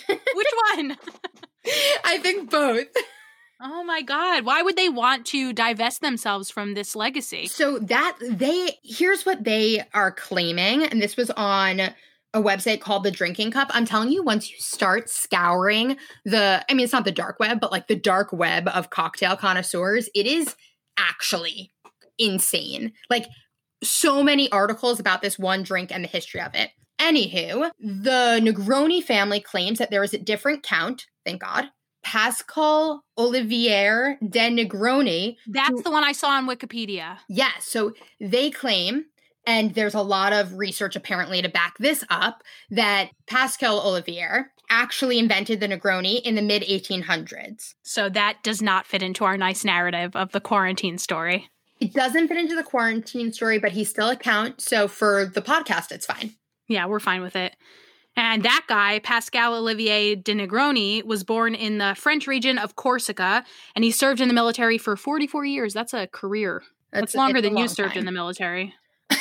which 0.08 0.48
one? 0.74 0.96
I 2.04 2.18
think 2.18 2.50
both. 2.50 2.88
Oh 3.60 3.84
my 3.84 4.02
god! 4.02 4.44
Why 4.44 4.62
would 4.62 4.76
they 4.76 4.88
want 4.88 5.26
to 5.26 5.52
divest 5.52 6.00
themselves 6.00 6.50
from 6.50 6.74
this 6.74 6.94
legacy? 6.94 7.46
So 7.46 7.78
that 7.78 8.16
they 8.20 8.78
here's 8.82 9.24
what 9.24 9.44
they 9.44 9.82
are 9.94 10.10
claiming, 10.12 10.84
and 10.84 11.00
this 11.00 11.16
was 11.16 11.30
on 11.30 11.80
a 12.34 12.42
website 12.42 12.80
called 12.80 13.04
the 13.04 13.12
Drinking 13.12 13.52
Cup. 13.52 13.70
I'm 13.72 13.86
telling 13.86 14.10
you, 14.10 14.22
once 14.22 14.50
you 14.50 14.56
start 14.58 15.08
scouring 15.08 15.96
the, 16.24 16.64
I 16.68 16.74
mean, 16.74 16.82
it's 16.82 16.92
not 16.92 17.04
the 17.04 17.12
dark 17.12 17.38
web, 17.38 17.60
but 17.60 17.70
like 17.70 17.86
the 17.86 17.94
dark 17.94 18.32
web 18.32 18.66
of 18.66 18.90
cocktail 18.90 19.36
connoisseurs, 19.36 20.08
it 20.16 20.26
is 20.26 20.56
actually 20.98 21.72
insane. 22.18 22.92
Like 23.08 23.26
so 23.84 24.22
many 24.24 24.50
articles 24.50 24.98
about 24.98 25.22
this 25.22 25.38
one 25.38 25.62
drink 25.62 25.92
and 25.92 26.02
the 26.02 26.08
history 26.08 26.40
of 26.40 26.54
it. 26.54 26.70
Anywho, 27.00 27.70
the 27.78 28.40
Negroni 28.42 29.02
family 29.02 29.40
claims 29.40 29.78
that 29.78 29.90
there 29.90 30.04
is 30.04 30.14
a 30.14 30.18
different 30.18 30.62
count, 30.62 31.06
thank 31.24 31.40
God, 31.40 31.70
Pascal 32.04 33.02
Olivier 33.18 34.18
de 34.28 34.50
Negroni, 34.50 35.36
That's 35.46 35.82
the 35.82 35.90
one 35.90 36.04
I 36.04 36.12
saw 36.12 36.28
on 36.30 36.46
Wikipedia. 36.46 37.18
Yes. 37.28 37.66
So 37.66 37.92
they 38.20 38.50
claim, 38.50 39.06
and 39.46 39.74
there's 39.74 39.94
a 39.94 40.02
lot 40.02 40.32
of 40.32 40.54
research 40.54 40.94
apparently 40.96 41.42
to 41.42 41.48
back 41.48 41.74
this 41.78 42.04
up, 42.10 42.42
that 42.70 43.10
Pascal 43.26 43.80
Olivier 43.80 44.46
actually 44.70 45.18
invented 45.18 45.60
the 45.60 45.68
Negroni 45.68 46.20
in 46.22 46.34
the 46.34 46.42
mid 46.42 46.62
1800s. 46.62 47.74
So 47.82 48.08
that 48.10 48.38
does 48.42 48.62
not 48.62 48.86
fit 48.86 49.02
into 49.02 49.24
our 49.24 49.36
nice 49.36 49.64
narrative 49.64 50.14
of 50.14 50.32
the 50.32 50.40
quarantine 50.40 50.98
story. 50.98 51.48
It 51.80 51.92
doesn't 51.92 52.28
fit 52.28 52.36
into 52.36 52.54
the 52.54 52.62
quarantine 52.62 53.32
story, 53.32 53.58
but 53.58 53.72
he's 53.72 53.90
still 53.90 54.08
a 54.08 54.16
count. 54.16 54.60
So 54.60 54.88
for 54.88 55.26
the 55.26 55.42
podcast, 55.42 55.90
it's 55.90 56.06
fine. 56.06 56.34
Yeah, 56.68 56.86
we're 56.86 57.00
fine 57.00 57.22
with 57.22 57.36
it. 57.36 57.56
And 58.16 58.44
that 58.44 58.64
guy, 58.68 59.00
Pascal 59.00 59.54
Olivier 59.54 60.14
de 60.14 60.34
Negroni, 60.34 61.04
was 61.04 61.24
born 61.24 61.54
in 61.54 61.78
the 61.78 61.94
French 61.96 62.26
region 62.26 62.58
of 62.58 62.76
Corsica, 62.76 63.44
and 63.74 63.84
he 63.84 63.90
served 63.90 64.20
in 64.20 64.28
the 64.28 64.34
military 64.34 64.78
for 64.78 64.96
44 64.96 65.44
years. 65.44 65.74
That's 65.74 65.92
a 65.92 66.06
career. 66.06 66.62
That's, 66.92 67.14
longer 67.14 67.38
it's 67.38 67.46
a 67.46 67.48
than 67.48 67.56
you 67.56 67.64
long 67.64 67.68
served 67.68 67.96
in 67.96 68.04
the 68.04 68.12
military. 68.12 68.74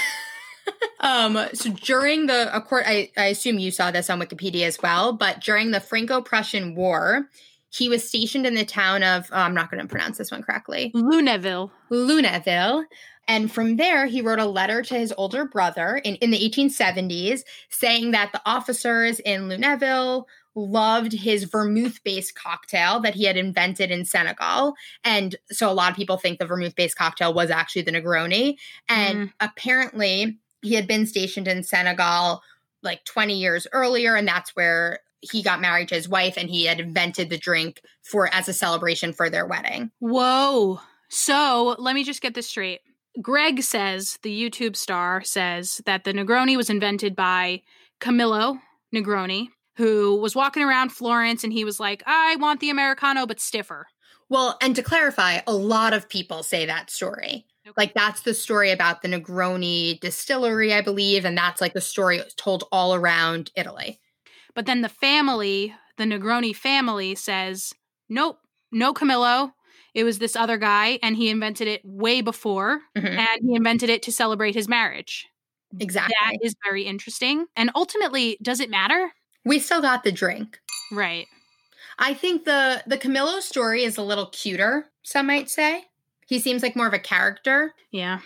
Um, 1.04 1.38
so 1.54 1.70
during 1.70 2.28
the, 2.28 2.56
of 2.56 2.64
course, 2.64 2.86
I, 2.88 3.12
I 3.18 3.26
assume 3.26 3.60
you 3.60 3.72
saw 3.72 3.92
this 3.92 4.10
on 4.10 4.22
Wikipedia 4.22 4.66
as 4.66 4.82
well, 4.82 5.12
but 5.12 5.42
during 5.42 5.72
the 5.72 5.82
Franco-Prussian 5.82 6.76
War, 6.76 7.28
he 7.74 7.90
was 7.90 8.08
stationed 8.08 8.46
in 8.46 8.54
the 8.54 8.66
town 8.66 9.02
of, 9.04 9.30
oh, 9.32 9.38
I'm 9.38 9.56
not 9.56 9.72
going 9.72 9.82
to 9.82 9.88
pronounce 9.88 10.18
this 10.18 10.32
one 10.32 10.44
correctly, 10.44 10.92
Luneville. 10.94 11.72
Luneville. 11.92 12.86
And 13.28 13.52
from 13.52 13.78
there, 13.78 14.06
he 14.06 14.22
wrote 14.22 14.40
a 14.40 14.46
letter 14.46 14.82
to 14.82 14.96
his 14.96 15.14
older 15.18 15.46
brother 15.46 15.96
in, 16.04 16.16
in 16.16 16.32
the 16.32 16.50
1870s 16.50 17.42
saying 17.70 18.12
that 18.12 18.32
the 18.34 18.42
officers 18.46 19.20
in 19.22 19.48
Luneville 19.48 20.26
loved 20.56 21.14
his 21.14 21.46
vermouth 21.46 22.04
based 22.04 22.36
cocktail 22.36 23.00
that 23.00 23.16
he 23.16 23.24
had 23.24 23.38
invented 23.38 23.90
in 23.90 24.06
Senegal. 24.06 24.76
And 25.04 25.36
so 25.52 25.72
a 25.72 25.74
lot 25.74 25.90
of 25.90 25.98
people 25.98 26.18
think 26.18 26.38
the 26.38 26.46
vermouth 26.46 26.76
based 26.76 26.98
cocktail 26.98 27.34
was 27.34 27.50
actually 27.50 27.84
the 27.84 27.92
Negroni. 27.92 28.58
And 28.88 29.30
mm. 29.30 29.34
apparently, 29.40 30.38
he 30.62 30.76
had 30.76 30.88
been 30.88 31.06
stationed 31.06 31.48
in 31.48 31.64
Senegal 31.64 32.42
like 32.84 33.04
20 33.06 33.34
years 33.36 33.66
earlier. 33.72 34.16
And 34.16 34.28
that's 34.28 34.56
where 34.56 35.00
he 35.32 35.42
got 35.42 35.62
married 35.62 35.88
to 35.90 35.96
his 35.96 36.10
wife 36.10 36.36
and 36.38 36.50
he 36.50 36.66
had 36.66 36.80
invented 36.80 37.30
the 37.30 37.38
drink 37.38 37.82
for 38.02 38.34
as 38.34 38.50
a 38.50 38.54
celebration 38.54 39.14
for 39.14 39.30
their 39.30 39.46
wedding. 39.46 39.92
Whoa. 40.00 40.80
So 41.10 41.76
let 41.80 41.96
me 41.96 42.04
just 42.04 42.22
get 42.22 42.34
this 42.34 42.50
straight. 42.50 42.82
Greg 43.22 43.62
says, 43.62 44.18
the 44.24 44.50
YouTube 44.50 44.76
star 44.76 45.24
says 45.24 45.82
that 45.86 46.04
the 46.04 46.14
Negroni 46.14 46.58
was 46.58 46.70
invented 46.70 47.16
by 47.16 47.62
Camillo 48.00 48.60
Negroni, 48.94 49.50
who 49.78 50.16
was 50.16 50.36
walking 50.36 50.64
around 50.64 50.92
Florence 50.92 51.44
and 51.44 51.54
he 51.54 51.64
was 51.64 51.80
like, 51.80 52.04
I 52.06 52.36
want 52.38 52.60
the 52.60 52.70
Americano, 52.70 53.26
but 53.26 53.40
stiffer. 53.40 53.88
Well, 54.30 54.58
and 54.62 54.76
to 54.76 54.84
clarify, 54.84 55.42
a 55.46 55.54
lot 55.54 55.94
of 55.94 56.10
people 56.10 56.42
say 56.42 56.66
that 56.66 56.90
story. 56.90 57.46
Okay. 57.66 57.74
Like 57.78 57.94
that's 57.94 58.22
the 58.22 58.34
story 58.34 58.72
about 58.72 59.02
the 59.02 59.08
Negroni 59.08 60.00
distillery, 60.00 60.74
I 60.74 60.82
believe, 60.82 61.24
and 61.24 61.38
that's 61.38 61.62
like 61.62 61.74
the 61.74 61.82
story 61.82 62.22
told 62.36 62.66
all 62.72 62.96
around 62.96 63.52
Italy. 63.56 64.00
But 64.56 64.66
then 64.66 64.82
the 64.82 64.90
family, 64.90 65.74
the 65.98 66.04
Negroni 66.06 66.56
family, 66.56 67.16
says, 67.16 67.74
nope, 68.10 68.40
no 68.72 68.94
Camillo. 68.94 69.54
It 69.94 70.04
was 70.04 70.18
this 70.20 70.36
other 70.36 70.58
guy, 70.58 70.98
and 71.04 71.16
he 71.16 71.30
invented 71.30 71.68
it 71.68 71.82
way 71.86 72.22
before, 72.22 72.82
Mhm. 72.98 73.18
and 73.18 73.42
he 73.48 73.56
invented 73.56 73.90
it 73.90 74.02
to 74.04 74.12
celebrate 74.12 74.56
his 74.56 74.68
marriage. 74.68 75.28
Exactly. 75.80 76.16
That 76.22 76.38
is 76.44 76.56
very 76.64 76.84
interesting. 76.84 77.46
And 77.56 77.72
ultimately, 77.76 78.38
does 78.42 78.60
it 78.60 78.70
matter? 78.70 79.14
we 79.46 79.60
still 79.60 79.82
got 79.82 80.04
the 80.06 80.12
drink. 80.12 80.58
Right. 80.92 81.28
I 82.00 82.14
think 82.14 82.46
the 82.46 82.82
the 82.88 82.98
Camillo 82.98 83.40
story 83.42 83.84
is 83.84 83.98
a 83.98 84.02
little 84.04 84.28
cuter, 84.28 84.90
some 85.04 85.28
might 85.28 85.50
say. 85.50 85.86
He 86.28 86.40
seems 86.40 86.64
like 86.64 86.76
more 86.78 86.88
of 86.88 86.94
a 86.94 87.00
character. 87.00 87.74
Yeah. 87.92 88.20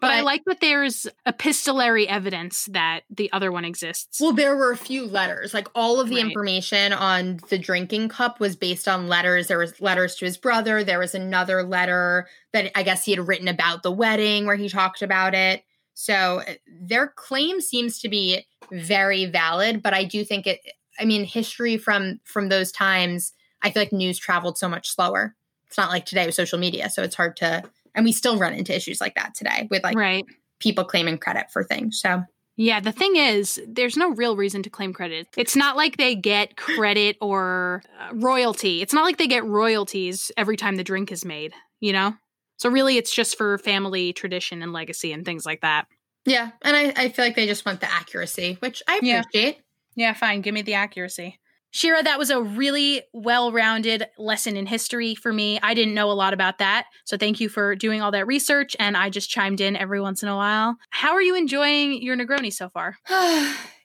But, 0.00 0.10
I 0.10 0.20
like 0.20 0.44
that 0.44 0.60
there's 0.60 1.06
epistolary 1.24 2.06
evidence 2.08 2.66
that 2.72 3.00
the 3.08 3.32
other 3.32 3.50
one 3.50 3.64
exists. 3.64 4.20
Well, 4.20 4.32
there 4.32 4.54
were 4.56 4.70
a 4.70 4.76
few 4.76 5.06
letters. 5.06 5.54
Like 5.54 5.68
all 5.74 6.00
of 6.00 6.08
the 6.08 6.16
Right. 6.16 6.26
information 6.26 6.92
on 6.92 7.38
the 7.48 7.58
drinking 7.58 8.10
cup 8.10 8.38
was 8.38 8.56
based 8.56 8.88
on 8.88 9.08
letters. 9.08 9.46
There 9.48 9.58
was 9.58 9.80
letters 9.80 10.16
to 10.16 10.26
his 10.26 10.36
brother. 10.36 10.84
There 10.84 10.98
was 10.98 11.14
another 11.14 11.62
letter 11.62 12.28
that 12.52 12.70
I 12.74 12.82
guess 12.82 13.04
he 13.04 13.12
had 13.12 13.26
written 13.26 13.48
about 13.48 13.82
the 13.82 13.90
wedding 13.90 14.44
where 14.46 14.56
he 14.56 14.68
talked 14.68 15.00
about 15.02 15.34
it. 15.34 15.64
So 15.94 16.42
uh, 16.46 16.54
their 16.66 17.08
claim 17.08 17.62
seems 17.62 17.98
to 18.00 18.08
be 18.10 18.46
very 18.70 19.24
valid, 19.24 19.82
but 19.82 19.94
I 19.94 20.04
do 20.04 20.24
think 20.24 20.46
it 20.46 20.60
I 21.00 21.04
mean 21.06 21.24
history 21.24 21.78
from 21.78 22.20
from 22.24 22.48
those 22.50 22.70
times, 22.70 23.32
I 23.62 23.70
feel 23.70 23.80
like 23.82 23.92
news 23.92 24.18
traveled 24.18 24.58
so 24.58 24.68
much 24.68 24.90
slower. 24.90 25.34
It's 25.68 25.78
not 25.78 25.90
like 25.90 26.04
today 26.04 26.26
with 26.26 26.34
social 26.34 26.58
media, 26.58 26.90
so 26.90 27.02
it's 27.02 27.14
hard 27.16 27.36
to 27.38 27.62
and 27.96 28.04
we 28.04 28.12
still 28.12 28.38
run 28.38 28.52
into 28.54 28.74
issues 28.76 29.00
like 29.00 29.16
that 29.16 29.34
today 29.34 29.66
with 29.70 29.82
like 29.82 29.96
right. 29.96 30.24
people 30.60 30.84
claiming 30.84 31.18
credit 31.18 31.50
for 31.50 31.64
things. 31.64 32.00
So 32.00 32.22
Yeah, 32.56 32.78
the 32.78 32.92
thing 32.92 33.16
is, 33.16 33.60
there's 33.66 33.96
no 33.96 34.10
real 34.10 34.36
reason 34.36 34.62
to 34.62 34.70
claim 34.70 34.92
credit. 34.92 35.26
It's 35.36 35.56
not 35.56 35.76
like 35.76 35.96
they 35.96 36.14
get 36.14 36.56
credit 36.56 37.16
or 37.20 37.82
uh, 37.98 38.14
royalty. 38.14 38.82
It's 38.82 38.94
not 38.94 39.04
like 39.04 39.16
they 39.16 39.26
get 39.26 39.44
royalties 39.44 40.30
every 40.36 40.56
time 40.56 40.76
the 40.76 40.84
drink 40.84 41.10
is 41.10 41.24
made, 41.24 41.52
you 41.80 41.92
know? 41.92 42.14
So 42.58 42.70
really, 42.70 42.96
it's 42.96 43.14
just 43.14 43.36
for 43.36 43.58
family 43.58 44.12
tradition 44.12 44.62
and 44.62 44.72
legacy 44.72 45.12
and 45.12 45.24
things 45.24 45.44
like 45.44 45.62
that. 45.62 45.86
Yeah, 46.24 46.50
and 46.62 46.76
I, 46.76 46.92
I 46.96 47.08
feel 47.10 47.24
like 47.24 47.36
they 47.36 47.46
just 47.46 47.66
want 47.66 47.80
the 47.80 47.92
accuracy, 47.92 48.56
which 48.60 48.82
I 48.88 49.00
Yeah. 49.02 49.20
appreciate. 49.20 49.58
Yeah, 49.94 50.12
fine. 50.14 50.40
Give 50.40 50.54
me 50.54 50.62
the 50.62 50.74
accuracy. 50.74 51.38
Shira, 51.76 52.02
that 52.02 52.18
was 52.18 52.30
a 52.30 52.40
really 52.40 53.02
well 53.12 53.52
rounded 53.52 54.06
lesson 54.16 54.56
in 54.56 54.64
history 54.64 55.14
for 55.14 55.30
me. 55.30 55.60
I 55.62 55.74
didn't 55.74 55.92
know 55.92 56.10
a 56.10 56.14
lot 56.14 56.32
about 56.32 56.56
that. 56.56 56.86
So 57.04 57.18
thank 57.18 57.38
you 57.38 57.50
for 57.50 57.76
doing 57.76 58.00
all 58.00 58.10
that 58.12 58.26
research. 58.26 58.74
And 58.80 58.96
I 58.96 59.10
just 59.10 59.28
chimed 59.28 59.60
in 59.60 59.76
every 59.76 60.00
once 60.00 60.22
in 60.22 60.30
a 60.30 60.36
while. 60.36 60.76
How 60.88 61.12
are 61.12 61.20
you 61.20 61.36
enjoying 61.36 62.00
your 62.00 62.16
Negroni 62.16 62.50
so 62.50 62.70
far? 62.70 62.96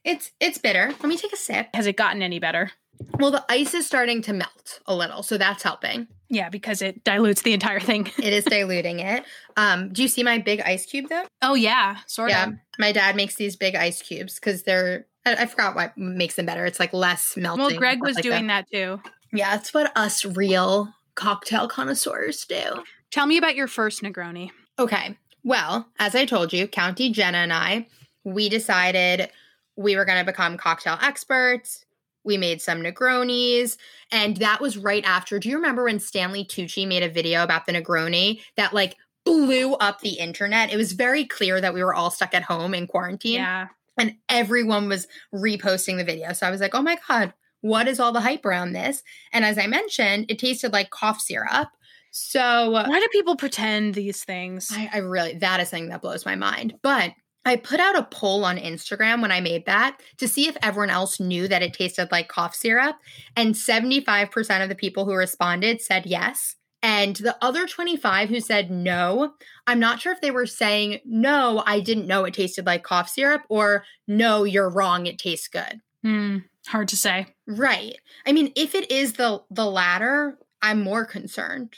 it's 0.05 0.31
it's 0.39 0.57
bitter. 0.57 0.87
Let 0.87 1.03
me 1.03 1.17
take 1.17 1.33
a 1.33 1.37
sip. 1.37 1.67
Has 1.73 1.85
it 1.85 1.97
gotten 1.97 2.21
any 2.21 2.39
better? 2.39 2.71
Well, 3.19 3.31
the 3.31 3.43
ice 3.49 3.73
is 3.73 3.85
starting 3.85 4.21
to 4.21 4.33
melt 4.33 4.79
a 4.85 4.95
little, 4.95 5.21
so 5.21 5.37
that's 5.37 5.63
helping. 5.63 6.07
Yeah, 6.29 6.47
because 6.47 6.81
it 6.81 7.03
dilutes 7.03 7.41
the 7.41 7.51
entire 7.51 7.81
thing. 7.81 8.09
It 8.17 8.31
is 8.31 8.45
diluting 8.45 8.99
it. 8.99 9.25
Um, 9.57 9.91
do 9.91 10.01
you 10.01 10.07
see 10.07 10.23
my 10.23 10.37
big 10.37 10.61
ice 10.61 10.85
cube 10.85 11.07
though? 11.09 11.25
oh, 11.41 11.55
yeah, 11.55 11.97
sort 12.07 12.29
yeah, 12.29 12.47
of. 12.47 12.53
my 12.79 12.93
dad 12.93 13.17
makes 13.17 13.35
these 13.35 13.57
big 13.57 13.75
ice 13.75 14.01
cubes 14.01 14.35
because 14.35 14.63
they're. 14.63 15.07
I, 15.25 15.35
I 15.35 15.45
forgot 15.45 15.75
what 15.75 15.97
makes 15.97 16.35
them 16.35 16.45
better. 16.45 16.65
It's 16.65 16.79
like 16.79 16.93
less 16.93 17.35
melting. 17.37 17.65
Well, 17.65 17.77
Greg 17.77 18.01
was 18.01 18.15
like 18.15 18.23
doing 18.23 18.47
that 18.47 18.69
too. 18.71 19.01
Yeah, 19.33 19.55
that's 19.55 19.73
what 19.73 19.91
us 19.95 20.25
real 20.25 20.93
cocktail 21.15 21.67
connoisseurs 21.67 22.45
do. 22.45 22.83
Tell 23.11 23.25
me 23.25 23.37
about 23.37 23.55
your 23.55 23.67
first 23.67 24.01
Negroni. 24.01 24.51
Okay. 24.79 25.17
Well, 25.43 25.87
as 25.99 26.15
I 26.15 26.25
told 26.25 26.53
you, 26.53 26.67
County 26.67 27.11
Jenna 27.11 27.39
and 27.39 27.53
I, 27.53 27.87
we 28.23 28.49
decided 28.49 29.29
we 29.75 29.95
were 29.95 30.05
going 30.05 30.19
to 30.19 30.29
become 30.29 30.57
cocktail 30.57 30.97
experts. 31.01 31.85
We 32.23 32.37
made 32.37 32.61
some 32.61 32.81
Negronis. 32.81 33.77
And 34.11 34.37
that 34.37 34.61
was 34.61 34.77
right 34.77 35.03
after. 35.05 35.39
Do 35.39 35.49
you 35.49 35.55
remember 35.55 35.85
when 35.85 35.99
Stanley 35.99 36.45
Tucci 36.45 36.87
made 36.87 37.03
a 37.03 37.09
video 37.09 37.43
about 37.43 37.65
the 37.65 37.73
Negroni 37.73 38.41
that 38.57 38.73
like 38.73 38.95
blew 39.25 39.73
up 39.75 40.01
the 40.01 40.19
internet? 40.19 40.71
It 40.71 40.77
was 40.77 40.91
very 40.91 41.25
clear 41.25 41.59
that 41.59 41.73
we 41.73 41.83
were 41.83 41.93
all 41.95 42.11
stuck 42.11 42.33
at 42.33 42.43
home 42.43 42.73
in 42.73 42.85
quarantine 42.85 43.35
Yeah. 43.35 43.67
And 44.01 44.15
everyone 44.29 44.89
was 44.89 45.07
reposting 45.33 45.97
the 45.97 46.03
video. 46.03 46.33
So 46.33 46.47
I 46.47 46.51
was 46.51 46.59
like, 46.59 46.73
oh 46.73 46.81
my 46.81 46.97
God, 47.07 47.33
what 47.61 47.87
is 47.87 47.99
all 47.99 48.11
the 48.11 48.21
hype 48.21 48.43
around 48.43 48.73
this? 48.73 49.03
And 49.31 49.45
as 49.45 49.59
I 49.59 49.67
mentioned, 49.67 50.25
it 50.27 50.39
tasted 50.39 50.73
like 50.73 50.89
cough 50.89 51.21
syrup. 51.21 51.69
So 52.09 52.71
Why 52.71 52.99
do 52.99 53.07
people 53.11 53.35
pretend 53.35 53.93
these 53.93 54.23
things? 54.23 54.69
I, 54.71 54.89
I 54.91 54.97
really 54.97 55.37
that 55.37 55.59
is 55.59 55.69
something 55.69 55.89
that 55.89 56.01
blows 56.01 56.25
my 56.25 56.35
mind. 56.35 56.73
But 56.81 57.11
I 57.45 57.57
put 57.57 57.79
out 57.79 57.97
a 57.97 58.03
poll 58.03 58.43
on 58.43 58.57
Instagram 58.57 59.21
when 59.21 59.31
I 59.31 59.39
made 59.39 59.67
that 59.67 59.99
to 60.17 60.27
see 60.27 60.47
if 60.47 60.57
everyone 60.63 60.89
else 60.89 61.19
knew 61.19 61.47
that 61.47 61.63
it 61.63 61.73
tasted 61.73 62.11
like 62.11 62.27
cough 62.27 62.55
syrup. 62.55 62.97
And 63.35 63.53
75% 63.53 64.63
of 64.63 64.69
the 64.69 64.75
people 64.75 65.05
who 65.05 65.13
responded 65.13 65.79
said 65.79 66.05
yes. 66.07 66.55
And 66.83 67.15
the 67.15 67.37
other 67.41 67.67
25 67.67 68.29
who 68.29 68.39
said 68.39 68.71
no, 68.71 69.33
I'm 69.67 69.79
not 69.79 70.01
sure 70.01 70.11
if 70.11 70.21
they 70.21 70.31
were 70.31 70.47
saying, 70.47 70.99
no, 71.05 71.63
I 71.65 71.79
didn't 71.79 72.07
know 72.07 72.25
it 72.25 72.33
tasted 72.33 72.65
like 72.65 72.83
cough 72.83 73.09
syrup, 73.09 73.43
or 73.49 73.83
no, 74.07 74.43
you're 74.43 74.69
wrong, 74.69 75.05
it 75.05 75.19
tastes 75.19 75.47
good. 75.47 75.81
Hmm, 76.01 76.37
hard 76.67 76.87
to 76.87 76.97
say. 76.97 77.27
Right. 77.47 77.97
I 78.25 78.31
mean, 78.31 78.51
if 78.55 78.73
it 78.73 78.89
is 78.91 79.13
the 79.13 79.43
the 79.51 79.65
latter, 79.65 80.37
I'm 80.61 80.81
more 80.81 81.05
concerned 81.05 81.77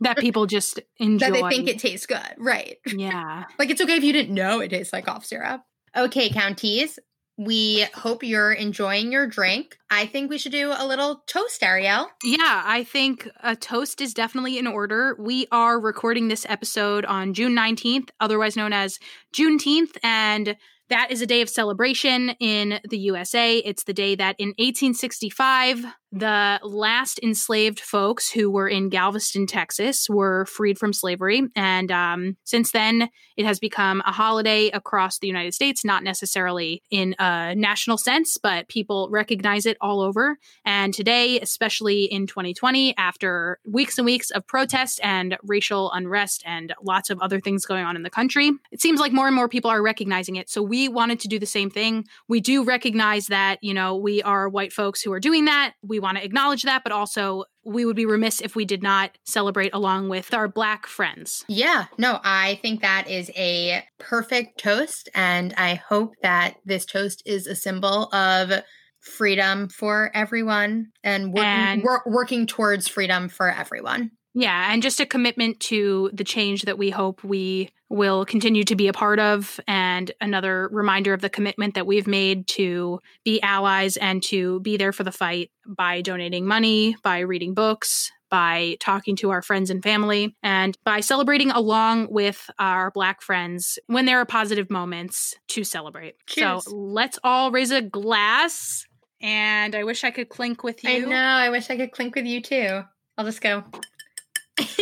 That 0.00 0.18
people 0.18 0.46
just 0.46 0.80
enjoy. 0.98 1.26
that 1.26 1.32
they 1.32 1.48
think 1.48 1.68
it 1.68 1.78
tastes 1.78 2.06
good. 2.06 2.34
Right. 2.38 2.78
Yeah. 2.86 3.44
Like 3.58 3.70
it's 3.70 3.80
okay 3.80 3.96
if 3.96 4.04
you 4.04 4.12
didn't 4.12 4.34
know 4.34 4.60
it 4.60 4.68
tastes 4.68 4.92
like 4.92 5.06
cough 5.06 5.24
syrup. 5.24 5.62
Okay, 5.96 6.28
counties. 6.28 6.98
We 7.36 7.86
hope 7.94 8.22
you're 8.22 8.52
enjoying 8.52 9.10
your 9.10 9.26
drink. 9.26 9.78
I 9.90 10.06
think 10.06 10.30
we 10.30 10.38
should 10.38 10.52
do 10.52 10.72
a 10.76 10.86
little 10.86 11.24
toast, 11.26 11.62
Ariel. 11.62 12.08
Yeah, 12.22 12.62
I 12.64 12.84
think 12.84 13.28
a 13.42 13.56
toast 13.56 14.00
is 14.00 14.14
definitely 14.14 14.58
in 14.58 14.68
order. 14.68 15.16
We 15.18 15.48
are 15.50 15.80
recording 15.80 16.28
this 16.28 16.46
episode 16.48 17.04
on 17.04 17.34
June 17.34 17.54
19th, 17.56 18.10
otherwise 18.20 18.56
known 18.56 18.72
as 18.72 19.00
Juneteenth, 19.34 19.96
and 20.02 20.56
that 20.88 21.10
is 21.10 21.22
a 21.22 21.26
day 21.26 21.40
of 21.40 21.48
celebration 21.48 22.30
in 22.40 22.80
the 22.88 22.98
USA. 22.98 23.58
It's 23.58 23.84
the 23.84 23.94
day 23.94 24.14
that 24.16 24.36
in 24.38 24.48
1865, 24.48 25.84
the 26.14 26.60
last 26.62 27.18
enslaved 27.24 27.80
folks 27.80 28.30
who 28.30 28.48
were 28.48 28.68
in 28.68 28.88
Galveston, 28.88 29.48
Texas, 29.48 30.08
were 30.08 30.46
freed 30.46 30.78
from 30.78 30.92
slavery. 30.92 31.42
And 31.56 31.90
um, 31.90 32.36
since 32.44 32.70
then, 32.70 33.08
it 33.36 33.44
has 33.44 33.58
become 33.58 34.00
a 34.06 34.12
holiday 34.12 34.68
across 34.68 35.18
the 35.18 35.26
United 35.26 35.54
States, 35.54 35.84
not 35.84 36.04
necessarily 36.04 36.84
in 36.88 37.16
a 37.18 37.54
national 37.56 37.98
sense, 37.98 38.38
but 38.40 38.68
people 38.68 39.08
recognize 39.10 39.66
it 39.66 39.76
all 39.80 40.00
over. 40.00 40.38
And 40.64 40.94
today, 40.94 41.40
especially 41.40 42.04
in 42.04 42.28
2020, 42.28 42.96
after 42.96 43.58
weeks 43.66 43.98
and 43.98 44.04
weeks 44.04 44.30
of 44.30 44.46
protest 44.46 45.00
and 45.02 45.36
racial 45.42 45.90
unrest 45.90 46.44
and 46.46 46.74
lots 46.80 47.10
of 47.10 47.18
other 47.20 47.40
things 47.40 47.66
going 47.66 47.84
on 47.84 47.96
in 47.96 48.04
the 48.04 48.10
country, 48.10 48.52
it 48.70 48.80
seems 48.80 49.00
like 49.00 49.12
more 49.12 49.26
and 49.26 49.34
more 49.34 49.48
people 49.48 49.70
are 49.70 49.82
recognizing 49.82 50.36
it. 50.36 50.48
So 50.48 50.62
we 50.62 50.73
wanted 50.88 51.20
to 51.20 51.28
do 51.28 51.38
the 51.38 51.46
same 51.46 51.70
thing. 51.70 52.04
We 52.28 52.40
do 52.40 52.64
recognize 52.64 53.26
that, 53.28 53.58
you 53.62 53.74
know, 53.74 53.96
we 53.96 54.22
are 54.22 54.48
white 54.48 54.72
folks 54.72 55.02
who 55.02 55.12
are 55.12 55.20
doing 55.20 55.44
that. 55.46 55.74
We 55.82 55.98
want 56.00 56.18
to 56.18 56.24
acknowledge 56.24 56.62
that, 56.62 56.82
but 56.82 56.92
also 56.92 57.44
we 57.64 57.84
would 57.84 57.96
be 57.96 58.06
remiss 58.06 58.40
if 58.40 58.54
we 58.56 58.64
did 58.64 58.82
not 58.82 59.16
celebrate 59.24 59.72
along 59.72 60.08
with 60.08 60.34
our 60.34 60.48
black 60.48 60.86
friends. 60.86 61.44
Yeah, 61.48 61.86
no, 61.98 62.20
I 62.22 62.58
think 62.62 62.82
that 62.82 63.08
is 63.08 63.30
a 63.36 63.84
perfect 63.98 64.58
toast. 64.60 65.08
And 65.14 65.54
I 65.56 65.74
hope 65.74 66.12
that 66.22 66.56
this 66.64 66.84
toast 66.84 67.22
is 67.24 67.46
a 67.46 67.54
symbol 67.56 68.12
of 68.12 68.62
freedom 69.00 69.68
for 69.68 70.10
everyone 70.14 70.88
and 71.02 71.32
working, 71.32 71.44
And- 71.44 71.82
wor- 71.82 72.02
working 72.06 72.46
towards 72.46 72.88
freedom 72.88 73.28
for 73.28 73.50
everyone. 73.50 74.12
Yeah, 74.36 74.72
and 74.72 74.82
just 74.82 74.98
a 74.98 75.06
commitment 75.06 75.60
to 75.60 76.10
the 76.12 76.24
change 76.24 76.62
that 76.62 76.76
we 76.78 76.90
hope 76.90 77.22
we 77.22 77.70
will 77.94 78.24
continue 78.24 78.64
to 78.64 78.74
be 78.74 78.88
a 78.88 78.92
part 78.92 79.20
of, 79.20 79.60
and 79.68 80.10
another 80.20 80.68
reminder 80.72 81.14
of 81.14 81.20
the 81.20 81.30
commitment 81.30 81.74
that 81.74 81.86
we've 81.86 82.06
made 82.08 82.46
to 82.48 83.00
be 83.24 83.40
allies 83.40 83.96
and 83.96 84.22
to 84.24 84.60
be 84.60 84.76
there 84.76 84.92
for 84.92 85.04
the 85.04 85.12
fight 85.12 85.50
by 85.66 86.00
donating 86.00 86.44
money, 86.44 86.96
by 87.02 87.20
reading 87.20 87.54
books, 87.54 88.10
by 88.30 88.76
talking 88.80 89.14
to 89.14 89.30
our 89.30 89.42
friends 89.42 89.70
and 89.70 89.82
family, 89.82 90.34
and 90.42 90.76
by 90.84 90.98
celebrating 90.98 91.52
along 91.52 92.08
with 92.10 92.50
our 92.58 92.90
Black 92.90 93.22
friends 93.22 93.78
when 93.86 94.06
there 94.06 94.18
are 94.18 94.26
positive 94.26 94.70
moments 94.70 95.34
to 95.48 95.62
celebrate. 95.62 96.16
Cheers. 96.26 96.64
So 96.64 96.74
let's 96.74 97.18
all 97.22 97.52
raise 97.52 97.70
a 97.70 97.80
glass. 97.80 98.86
And 99.22 99.76
I 99.76 99.84
wish 99.84 100.02
I 100.02 100.10
could 100.10 100.28
clink 100.28 100.64
with 100.64 100.82
you. 100.82 100.90
I 100.90 100.98
know. 100.98 101.16
I 101.16 101.48
wish 101.48 101.70
I 101.70 101.76
could 101.76 101.92
clink 101.92 102.16
with 102.16 102.26
you 102.26 102.42
too. 102.42 102.82
I'll 103.16 103.24
just 103.24 103.40
go. 103.40 103.62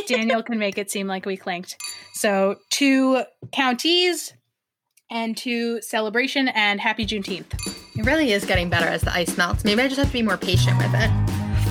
Daniel 0.07 0.43
can 0.43 0.59
make 0.59 0.79
it 0.79 0.91
seem 0.91 1.07
like 1.07 1.27
we 1.27 1.37
clanked. 1.37 1.77
So 2.13 2.57
two 2.71 3.23
counties 3.53 4.35
and 5.11 5.37
to 5.39 5.81
celebration 5.83 6.49
and 6.49 6.81
happy 6.81 7.07
Juneteenth. 7.07 7.53
It 7.97 8.05
really 8.05 8.33
is 8.33 8.45
getting 8.45 8.71
better 8.71 8.87
as 8.87 9.03
the 9.03 9.13
ice 9.13 9.37
melts. 9.37 9.65
Maybe 9.65 9.83
I 9.83 9.89
just 9.89 9.99
have 9.99 10.09
to 10.09 10.13
be 10.13 10.23
more 10.23 10.39
patient 10.39 10.79
with 10.79 10.93
it. 10.95 11.11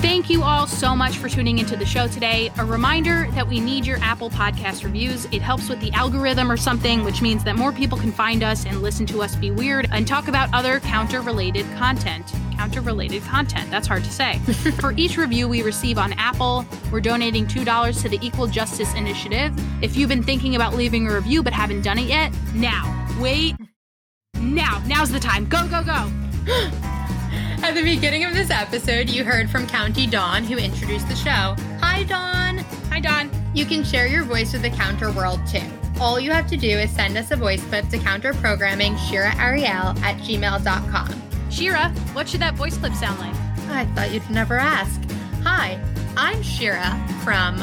Thank 0.02 0.28
you 0.28 0.42
all 0.42 0.66
so 0.66 0.96
much 0.96 1.18
for 1.18 1.28
tuning 1.28 1.58
into 1.58 1.76
the 1.76 1.86
show 1.86 2.08
today. 2.08 2.50
A 2.58 2.64
reminder 2.64 3.28
that 3.34 3.46
we 3.46 3.60
need 3.60 3.86
your 3.86 3.98
Apple 3.98 4.30
Podcast 4.30 4.82
reviews. 4.82 5.26
It 5.26 5.42
helps 5.42 5.68
with 5.68 5.80
the 5.80 5.92
algorithm 5.92 6.50
or 6.50 6.56
something, 6.56 7.04
which 7.04 7.22
means 7.22 7.44
that 7.44 7.54
more 7.54 7.70
people 7.70 7.96
can 7.96 8.10
find 8.10 8.42
us 8.42 8.66
and 8.66 8.82
listen 8.82 9.06
to 9.06 9.22
us 9.22 9.36
be 9.36 9.52
weird 9.52 9.88
and 9.92 10.06
talk 10.06 10.26
about 10.26 10.52
other 10.52 10.80
counter 10.80 11.20
related 11.20 11.66
content. 11.76 12.32
Counter 12.62 12.80
related 12.80 13.24
content. 13.24 13.68
That's 13.72 13.88
hard 13.88 14.04
to 14.04 14.12
say. 14.12 14.38
for 14.80 14.92
each 14.92 15.16
review 15.16 15.48
we 15.48 15.62
receive 15.62 15.98
on 15.98 16.12
Apple, 16.12 16.64
we're 16.92 17.00
donating 17.00 17.44
$2 17.44 18.02
to 18.02 18.08
the 18.08 18.20
Equal 18.22 18.46
Justice 18.46 18.94
Initiative. 18.94 19.52
If 19.82 19.96
you've 19.96 20.08
been 20.08 20.22
thinking 20.22 20.54
about 20.54 20.74
leaving 20.74 21.08
a 21.08 21.12
review 21.12 21.42
but 21.42 21.52
haven't 21.52 21.82
done 21.82 21.98
it 21.98 22.06
yet, 22.06 22.32
now, 22.54 22.84
wait. 23.20 23.56
Now, 24.36 24.80
now's 24.86 25.10
the 25.10 25.18
time. 25.18 25.48
Go, 25.48 25.66
go, 25.66 25.82
go. 25.82 26.08
At 27.64 27.72
the 27.74 27.82
beginning 27.82 28.24
of 28.26 28.32
this 28.32 28.52
episode, 28.52 29.10
you 29.10 29.24
heard 29.24 29.50
from 29.50 29.66
County 29.66 30.06
Dawn, 30.06 30.44
who 30.44 30.56
introduced 30.56 31.08
the 31.08 31.16
show. 31.16 31.56
Hi, 31.80 32.04
Dawn. 32.04 32.58
Hi, 32.90 33.00
Dawn. 33.00 33.28
You 33.54 33.66
can 33.66 33.82
share 33.82 34.06
your 34.06 34.22
voice 34.22 34.52
with 34.52 34.62
the 34.62 34.70
Counter 34.70 35.10
World 35.10 35.40
too. 35.48 35.66
All 36.00 36.20
you 36.20 36.30
have 36.30 36.46
to 36.46 36.56
do 36.56 36.68
is 36.68 36.92
send 36.92 37.16
us 37.16 37.32
a 37.32 37.36
voice 37.36 37.64
clip 37.64 37.88
to 37.88 37.98
counterprogramming 37.98 38.96
Shira 39.10 39.34
Ariel 39.36 39.98
at 40.04 40.16
gmail.com. 40.18 41.31
Shira, 41.52 41.90
what 42.14 42.26
should 42.26 42.40
that 42.40 42.54
voice 42.54 42.78
clip 42.78 42.94
sound 42.94 43.18
like? 43.20 43.34
I 43.68 43.84
thought 43.94 44.10
you'd 44.10 44.28
never 44.30 44.56
ask. 44.56 44.98
Hi, 45.42 45.78
I'm 46.16 46.42
Shira 46.42 46.98
from 47.22 47.56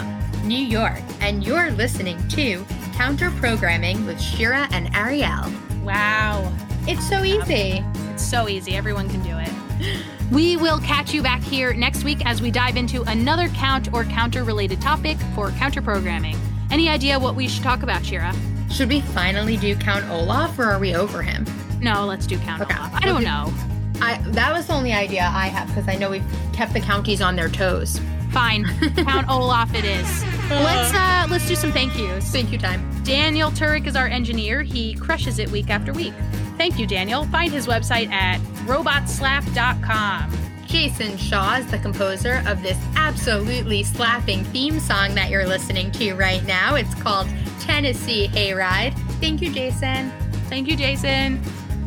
New 0.44 0.64
York, 0.64 1.02
and 1.22 1.44
you're 1.44 1.72
listening 1.72 2.16
to 2.30 2.64
Counter 2.94 3.32
Programming 3.32 4.06
with 4.06 4.22
Shira 4.22 4.68
and 4.72 4.96
Ariel. 4.96 5.52
Wow. 5.82 6.54
It's 6.88 7.10
so 7.10 7.24
easy. 7.24 7.84
It's 8.12 8.24
so 8.24 8.48
easy. 8.48 8.76
Everyone 8.76 9.10
can 9.10 9.24
do 9.24 9.36
it. 9.38 10.00
We 10.32 10.58
will 10.58 10.78
catch 10.82 11.12
you 11.12 11.24
back 11.24 11.42
here 11.42 11.74
next 11.74 12.04
week 12.04 12.24
as 12.24 12.40
we 12.40 12.52
dive 12.52 12.78
into 12.78 13.02
another 13.10 13.48
count 13.48 13.92
or 13.92 14.04
counter 14.04 14.44
related 14.44 14.80
topic 14.80 15.18
for 15.34 15.50
counter 15.50 15.82
programming. 15.82 16.38
Any 16.70 16.88
idea 16.88 17.18
what 17.18 17.34
we 17.34 17.48
should 17.48 17.64
talk 17.64 17.82
about, 17.82 18.06
Shira? 18.06 18.36
Should 18.70 18.90
we 18.90 19.02
finally 19.02 19.58
do 19.58 19.76
Count 19.76 20.08
Olaf, 20.12 20.60
or 20.60 20.66
are 20.66 20.78
we 20.78 20.94
over 20.94 21.24
him? 21.24 21.48
No, 21.82 22.06
let's 22.06 22.28
do 22.28 22.38
count. 22.38 22.62
Okay. 22.62 22.78
Olaf. 22.78 22.94
I 22.94 23.00
don't 23.08 23.24
know. 23.24 23.52
I 24.02 24.22
that 24.28 24.54
was 24.54 24.68
the 24.68 24.74
only 24.74 24.94
idea 24.94 25.22
I 25.22 25.48
have 25.48 25.68
because 25.68 25.88
I 25.88 25.96
know 25.96 26.10
we've 26.10 26.26
kept 26.54 26.74
the 26.74 26.80
counties 26.80 27.22
on 27.22 27.36
their 27.36 27.50
toes. 27.50 28.00
Fine. 28.32 28.66
count 28.98 29.28
Olaf 29.30 29.74
it 29.74 29.86
is. 29.86 30.24
Let's 30.50 30.94
uh 30.94 31.28
let's 31.30 31.48
do 31.48 31.56
some 31.56 31.72
thank 31.72 31.98
yous. 31.98 32.30
Thank 32.32 32.52
you, 32.52 32.58
time. 32.58 32.86
Daniel 33.04 33.50
Turek 33.52 33.88
is 33.88 33.96
our 33.96 34.08
engineer. 34.08 34.62
He 34.62 34.94
crushes 34.96 35.40
it 35.40 35.50
week 35.50 35.70
after 35.70 35.92
week. 35.94 36.14
Thank 36.58 36.78
you, 36.78 36.86
Daniel. 36.86 37.24
Find 37.26 37.52
his 37.52 37.68
website 37.68 38.12
at 38.12 38.40
robotslap.com. 38.66 40.32
Jason 40.68 41.18
Shaw 41.18 41.56
is 41.56 41.66
the 41.72 41.80
composer 41.80 42.44
of 42.46 42.62
this 42.62 42.78
absolutely 42.96 43.82
slapping 43.82 44.44
theme 44.46 44.80
song 44.80 45.16
that 45.16 45.32
you're 45.32 45.48
listening 45.48 45.92
to 45.94 46.14
right 46.14 46.46
now. 46.46 46.76
It's 46.76 46.94
called 46.94 47.28
Tennessee 47.60 48.28
Hayride. 48.28 48.94
Thank 49.20 49.42
you, 49.42 49.52
Jason. 49.52 50.12
Thank 50.48 50.68
you, 50.68 50.78
Jason. 50.78 51.42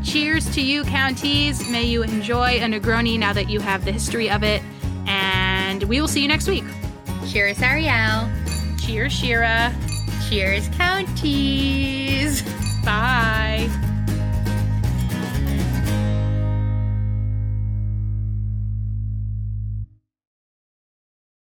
Cheers 0.05 0.51
to 0.55 0.61
you, 0.61 0.85
counties. 0.85 1.69
May 1.71 1.85
you 1.85 2.03
enjoy 2.03 2.57
a 2.57 2.67
Negroni 2.67 3.19
now 3.19 3.33
that 3.33 3.49
you 3.49 3.61
have 3.61 3.85
the 3.85 3.93
history 3.93 4.29
of 4.29 4.43
it. 4.43 4.63
And 5.07 5.83
we 5.85 6.01
will 6.01 6.09
see 6.09 6.23
you 6.23 6.29
next 6.29 6.49
week. 6.49 6.65
Cheers, 7.29 7.63
Ariel. 7.63 8.29
Cheers, 8.79 9.13
Shira. 9.13 9.75
Cheers, 10.29 10.69
counties. 10.71 12.43
Bye. 12.85 13.71